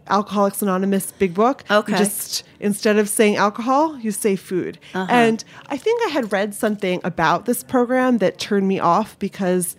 Alcoholics 0.09 0.63
Anonymous 0.63 1.13
big 1.13 1.35
book. 1.35 1.65
You 1.69 1.77
Okay. 1.77 1.97
just 1.99 2.43
instead 2.61 2.97
of 2.97 3.09
saying 3.09 3.37
alcohol, 3.37 3.99
you 3.99 4.11
say 4.11 4.37
food. 4.37 4.79
Uh-huh. 4.95 5.07
And 5.13 5.45
I 5.69 5.77
think 5.77 6.01
I 6.07 6.11
had 6.11 6.33
read 6.33 6.55
something 6.55 7.01
about 7.05 7.45
this 7.45 7.63
program 7.63 8.19
that 8.19 8.39
turned 8.39 8.67
me 8.67 8.79
off 8.81 9.19
because 9.19 9.77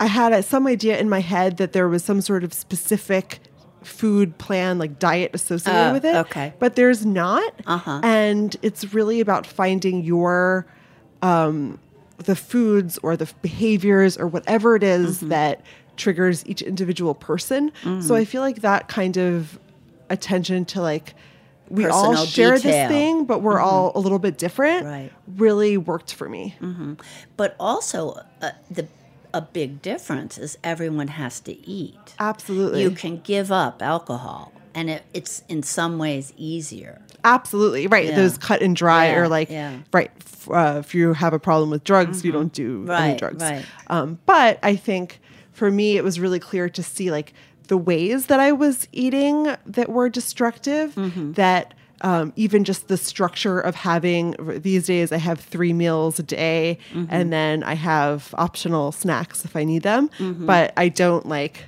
I 0.00 0.06
had 0.06 0.32
uh, 0.32 0.42
some 0.42 0.66
idea 0.66 0.98
in 0.98 1.08
my 1.08 1.20
head 1.20 1.56
that 1.58 1.72
there 1.72 1.88
was 1.88 2.02
some 2.04 2.20
sort 2.20 2.42
of 2.44 2.52
specific 2.52 3.38
food 3.82 4.36
plan 4.36 4.78
like 4.78 4.98
diet 4.98 5.30
associated 5.32 5.90
Oh, 5.90 5.92
with 5.92 6.04
it. 6.04 6.16
okay. 6.16 6.52
But 6.58 6.74
there's 6.74 7.06
not. 7.06 7.52
Uh-huh. 7.66 8.00
And 8.02 8.56
it's 8.62 8.92
really 8.92 9.20
about 9.20 9.46
finding 9.46 10.02
your 10.02 10.66
um, 11.22 11.78
the 12.18 12.36
foods 12.36 12.98
or 13.02 13.16
the 13.16 13.30
behaviors 13.42 14.16
or 14.16 14.26
whatever 14.26 14.74
it 14.76 14.82
is 14.82 15.18
Mm-hmm. 15.18 15.28
that 15.28 15.60
triggers 15.96 16.44
each 16.46 16.62
individual 16.62 17.14
person. 17.14 17.72
So 17.82 17.88
Mhm. 17.88 18.16
I 18.16 18.24
feel 18.24 18.42
like 18.42 18.60
that 18.60 18.88
kind 18.88 19.16
of 19.16 19.58
attention 20.10 20.64
to 20.66 20.80
like 20.80 21.14
we 21.68 21.84
all 21.86 22.14
share 22.26 22.56
detail. 22.56 22.70
this 22.72 22.88
thing, 22.88 23.24
but 23.24 23.42
we're 23.42 23.58
Mhm. 23.58 23.64
all 23.64 23.92
a 23.94 23.98
little 23.98 24.18
bit 24.20 24.38
different. 24.38 24.84
Right. 24.86 25.10
Really 25.36 25.76
worked 25.76 26.12
for 26.14 26.28
me. 26.28 26.54
hmm 26.60 26.92
But 27.36 27.56
also, 27.58 28.20
uh, 28.40 28.50
the 28.70 28.86
a 29.34 29.40
big 29.42 29.82
difference 29.82 30.38
is 30.38 30.56
everyone 30.64 31.08
has 31.08 31.40
to 31.40 31.68
eat. 31.68 32.14
Absolutely. 32.18 32.82
You 32.82 32.90
can 32.92 33.20
give 33.22 33.50
up 33.52 33.82
alcohol 33.82 34.52
and 34.76 34.88
it, 34.90 35.02
it's 35.12 35.42
in 35.48 35.62
some 35.64 35.98
ways 35.98 36.32
easier. 36.36 37.00
Absolutely 37.24 37.88
right. 37.88 38.06
Yeah. 38.06 38.14
Those 38.16 38.38
cut 38.38 38.62
and 38.62 38.76
dry, 38.76 39.06
Yeah, 39.08 39.16
or 39.18 39.28
like 39.28 39.50
yeah. 39.50 39.78
right. 39.92 40.10
Uh, 40.48 40.76
if 40.78 40.94
you 40.94 41.12
have 41.14 41.32
a 41.32 41.40
problem 41.40 41.70
with 41.70 41.82
drugs, 41.82 42.24
you 42.24 42.30
don't 42.30 42.52
do 42.52 42.82
any 42.82 42.88
Right, 43.12 43.18
drugs. 43.18 43.42
right. 43.42 43.64
Um, 43.88 44.20
but 44.26 44.60
I 44.62 44.76
think 44.76 45.18
for 45.52 45.70
me, 45.72 45.96
it 45.96 46.04
was 46.04 46.20
really 46.20 46.38
clear 46.38 46.68
to 46.68 46.82
see 46.84 47.10
like 47.10 47.32
the 47.66 47.76
ways 47.76 48.26
that 48.26 48.38
I 48.38 48.52
was 48.52 48.86
eating 48.92 49.56
that 49.66 49.88
were 49.88 50.08
destructive. 50.08 50.94
Mm-hmm. 50.94 51.32
That 51.32 51.74
um, 52.02 52.32
even 52.36 52.62
just 52.62 52.86
the 52.88 52.96
structure 52.98 53.58
of 53.58 53.74
having 53.74 54.36
these 54.60 54.86
days, 54.86 55.10
I 55.10 55.16
have 55.16 55.40
three 55.40 55.72
meals 55.72 56.18
a 56.20 56.22
day, 56.22 56.78
Mm-hmm. 56.92 57.06
and 57.08 57.32
then 57.32 57.62
I 57.64 57.74
have 57.74 58.32
optional 58.38 58.92
snacks 58.92 59.44
if 59.44 59.56
I 59.56 59.64
need 59.64 59.82
them. 59.82 60.10
Mm-hmm. 60.18 60.46
But 60.46 60.74
I 60.76 60.90
don't 60.90 61.26
like 61.26 61.64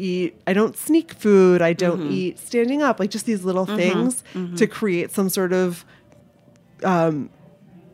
eat 0.00 0.40
i 0.46 0.52
don't 0.52 0.76
sneak 0.76 1.12
food 1.14 1.60
i 1.62 1.72
don't 1.72 2.00
Mm-hmm. 2.00 2.12
eat 2.12 2.38
standing 2.38 2.80
up 2.82 2.98
like 3.00 3.10
just 3.10 3.26
these 3.26 3.44
little 3.44 3.66
things 3.66 4.22
to 4.56 4.66
create 4.66 5.10
some 5.12 5.28
sort 5.28 5.52
of 5.52 5.84
um 6.84 7.28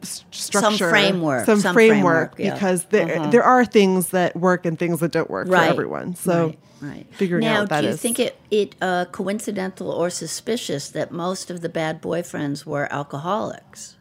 s- 0.03 0.25
structure 0.31 0.77
some 0.79 0.91
framework, 0.91 1.47
some, 1.47 1.61
some 1.61 1.75
framework, 1.75 2.37
framework, 2.37 2.39
yeah. 2.39 2.55
because 2.55 2.85
there 2.95 3.19
Uh-huh. 3.21 3.31
there 3.31 3.43
are 3.43 3.65
things 3.65 4.11
that 4.11 4.37
work 4.37 4.65
and 4.67 4.79
things 4.79 5.01
that 5.01 5.11
don't 5.13 5.31
work 5.31 5.49
Right, 5.49 5.67
for 5.67 5.71
everyone 5.73 6.15
so 6.15 6.47
right, 6.47 6.59
right. 6.93 7.07
figuring 7.13 7.45
now, 7.45 7.63
out 7.63 7.69
that 7.71 7.81
do 7.81 7.87
you 7.89 7.93
is. 7.95 8.01
think 8.01 8.19
it 8.21 8.37
it 8.51 8.77
uh, 8.81 9.07
coincidental 9.07 9.91
or 9.91 10.09
suspicious 10.11 10.89
that 10.91 11.11
most 11.11 11.51
of 11.51 11.61
the 11.61 11.69
bad 11.69 12.01
boyfriends 12.01 12.65
were 12.65 12.87
alcoholics? 12.93 13.97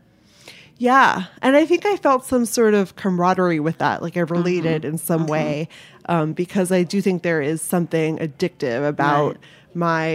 Yeah. 0.78 1.28
And 1.42 1.56
I 1.56 1.66
think 1.66 1.86
I 1.86 1.96
felt 1.96 2.26
some 2.26 2.46
sort 2.46 2.74
of 2.74 2.98
camaraderie 2.98 3.62
with 3.62 3.78
that. 3.78 4.02
Like 4.02 4.18
I 4.18 4.22
related 4.22 4.82
Mm-hmm. 4.82 4.92
in 4.92 4.98
some 4.98 5.26
way 5.26 5.70
um, 6.08 6.34
because 6.34 6.72
I 6.72 6.84
do 6.84 7.02
think 7.02 7.24
there 7.24 7.42
is 7.42 7.62
something 7.62 8.18
addictive 8.20 8.88
about 8.88 9.28
Right. 9.28 9.38
my 9.74 10.08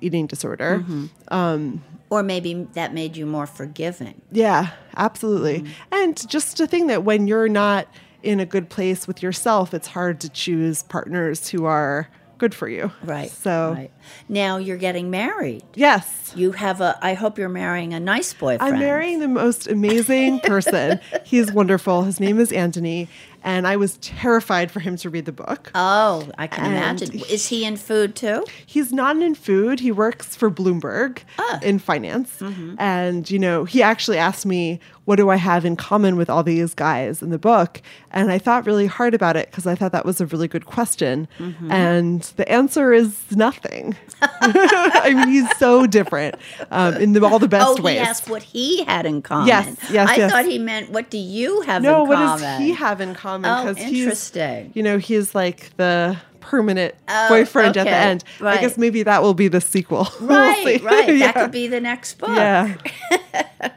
eating 0.00 0.26
disorder. 0.26 0.78
Mm-hmm. 0.80 1.06
Um, 1.28 1.82
Or 2.10 2.22
maybe 2.22 2.66
that 2.74 2.92
made 2.94 3.16
you 3.16 3.26
more 3.26 3.46
forgiving. 3.46 4.20
yeah, 4.32 4.70
absolutely. 4.96 5.60
Mm-hmm. 5.60 5.72
And 5.94 6.28
just 6.28 6.56
to 6.58 6.66
think 6.66 6.88
that 6.88 7.04
when 7.04 7.26
you're 7.26 7.48
not 7.48 7.86
in 8.22 8.40
a 8.40 8.46
good 8.46 8.68
place 8.70 9.06
with 9.06 9.22
yourself, 9.22 9.74
it's 9.74 9.88
hard 9.88 10.20
to 10.20 10.28
choose 10.30 10.82
partners 10.84 11.48
who 11.48 11.64
are 11.66 12.08
good 12.38 12.54
for 12.54 12.68
you. 12.68 12.90
Right. 13.04 13.30
So, 13.30 13.72
Right. 13.76 13.90
Now 14.28 14.56
you're 14.58 14.76
getting 14.76 15.10
married. 15.10 15.62
yes. 15.74 16.32
You 16.34 16.50
have 16.52 16.80
a. 16.80 16.98
I 17.00 17.14
hope 17.14 17.38
you're 17.38 17.48
marrying 17.48 17.94
a 17.94 18.00
nice 18.00 18.34
boyfriend. 18.34 18.74
I'm 18.74 18.80
marrying 18.80 19.20
the 19.20 19.28
most 19.28 19.68
amazing 19.68 20.40
person. 20.40 20.98
He's 21.24 21.52
wonderful. 21.52 22.02
His 22.02 22.18
name 22.18 22.40
is 22.40 22.50
Anthony. 22.50 23.08
And 23.44 23.66
I 23.68 23.76
was 23.76 23.98
terrified 23.98 24.70
for 24.70 24.80
him 24.80 24.96
to 24.96 25.10
read 25.10 25.26
the 25.26 25.32
book. 25.32 25.70
Oh, 25.74 26.26
I 26.38 26.46
can 26.46 26.64
And 26.64 26.74
imagine. 26.74 27.20
Is 27.30 27.46
he 27.48 27.64
in 27.64 27.76
food 27.76 28.16
too? 28.16 28.44
He's 28.64 28.90
not 28.92 29.16
in 29.20 29.34
food. 29.34 29.80
He 29.80 29.92
works 29.92 30.34
for 30.34 30.50
Bloomberg 30.50 31.18
Ah. 31.38 31.60
in 31.62 31.78
finance. 31.78 32.40
Mm-hmm. 32.40 32.76
And, 32.78 33.30
you 33.30 33.38
know, 33.38 33.64
he 33.64 33.82
actually 33.82 34.16
asked 34.16 34.46
me, 34.46 34.80
what 35.04 35.16
do 35.16 35.28
I 35.28 35.36
have 35.36 35.66
in 35.66 35.76
common 35.76 36.16
with 36.16 36.30
all 36.30 36.42
these 36.42 36.72
guys 36.72 37.20
in 37.22 37.28
the 37.28 37.38
book? 37.38 37.82
And 38.10 38.30
I 38.30 38.38
thought 38.38 38.64
really 38.64 38.86
hard 38.86 39.12
about 39.12 39.36
it 39.36 39.50
because 39.50 39.66
I 39.66 39.74
thought 39.74 39.92
that 39.92 40.06
was 40.06 40.22
a 40.22 40.26
really 40.26 40.48
good 40.48 40.64
question. 40.64 41.28
Mm-hmm. 41.38 41.70
And 41.70 42.22
the 42.36 42.50
answer 42.50 42.94
is 42.94 43.20
nothing. 43.30 43.94
I 44.22 45.12
mean, 45.14 45.28
he's 45.28 45.56
so 45.58 45.86
different 45.86 46.36
um, 46.70 46.94
in 46.94 47.12
the, 47.12 47.22
all 47.22 47.38
the 47.38 47.48
best 47.48 47.78
oh, 47.78 47.82
ways. 47.82 48.00
he 48.00 48.06
asked 48.06 48.30
what 48.30 48.42
he 48.42 48.84
had 48.84 49.04
in 49.04 49.20
common. 49.20 49.48
Yes, 49.48 49.76
yes, 49.90 50.08
I 50.08 50.16
yes. 50.16 50.32
thought 50.32 50.46
he 50.46 50.58
meant 50.58 50.90
what 50.90 51.10
do 51.10 51.18
you 51.18 51.60
have 51.62 51.82
no, 51.82 52.04
in 52.04 52.08
what 52.08 52.16
does 52.16 52.58
he 52.58 52.72
have 52.72 53.02
in 53.02 53.14
common? 53.14 53.33
Oh, 53.42 53.74
he's, 53.74 54.02
interesting. 54.02 54.70
you 54.74 54.82
know, 54.82 54.98
he's 54.98 55.34
like 55.34 55.70
the 55.76 56.16
permanent 56.40 56.94
Oh, 57.08 57.28
boyfriend 57.30 57.76
at 57.78 57.84
the 57.84 57.90
okay, 57.90 57.90
end. 58.10 58.24
I 58.40 58.60
guess 58.60 58.76
maybe 58.76 59.02
that 59.04 59.22
will 59.22 59.32
be 59.34 59.48
the 59.48 59.60
sequel. 59.62 60.06
We'll 60.20 60.28
Right, 60.28 60.78
see. 60.80 60.84
right. 60.84 61.08
Yeah. 61.16 61.32
That 61.32 61.34
could 61.36 61.50
be 61.52 61.66
the 61.68 61.80
next 61.80 62.18
book. 62.18 62.28
Yeah. 62.30 62.76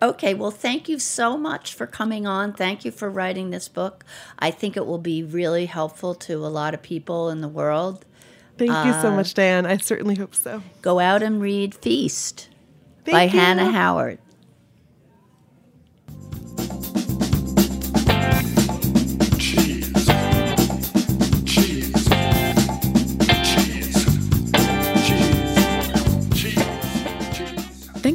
Okay, 0.00 0.34
well, 0.34 0.50
thank 0.50 0.88
you 0.88 0.98
so 0.98 1.38
much 1.38 1.74
for 1.74 1.86
coming 1.86 2.26
on. 2.26 2.52
Thank 2.54 2.84
you 2.84 2.90
for 2.90 3.08
writing 3.08 3.50
this 3.50 3.68
book. 3.68 4.04
I 4.36 4.50
think 4.50 4.76
it 4.76 4.84
will 4.84 4.98
be 4.98 5.22
really 5.22 5.66
helpful 5.66 6.16
to 6.16 6.44
a 6.44 6.48
lot 6.50 6.74
of 6.74 6.82
people 6.82 7.30
in 7.30 7.40
the 7.40 7.46
world. 7.46 8.04
Thank 8.58 8.72
you 8.84 8.92
so 9.00 9.12
Uh, 9.12 9.16
much, 9.16 9.32
Dan. 9.34 9.64
I 9.64 9.76
certainly 9.76 10.16
hope 10.16 10.34
so. 10.34 10.60
Go 10.82 10.98
out 10.98 11.22
and 11.22 11.40
read 11.40 11.76
Feast 11.76 12.48
Thank 13.04 13.14
by 13.14 13.22
you. 13.24 13.30
Hannah 13.30 13.70
Howard. 13.70 14.18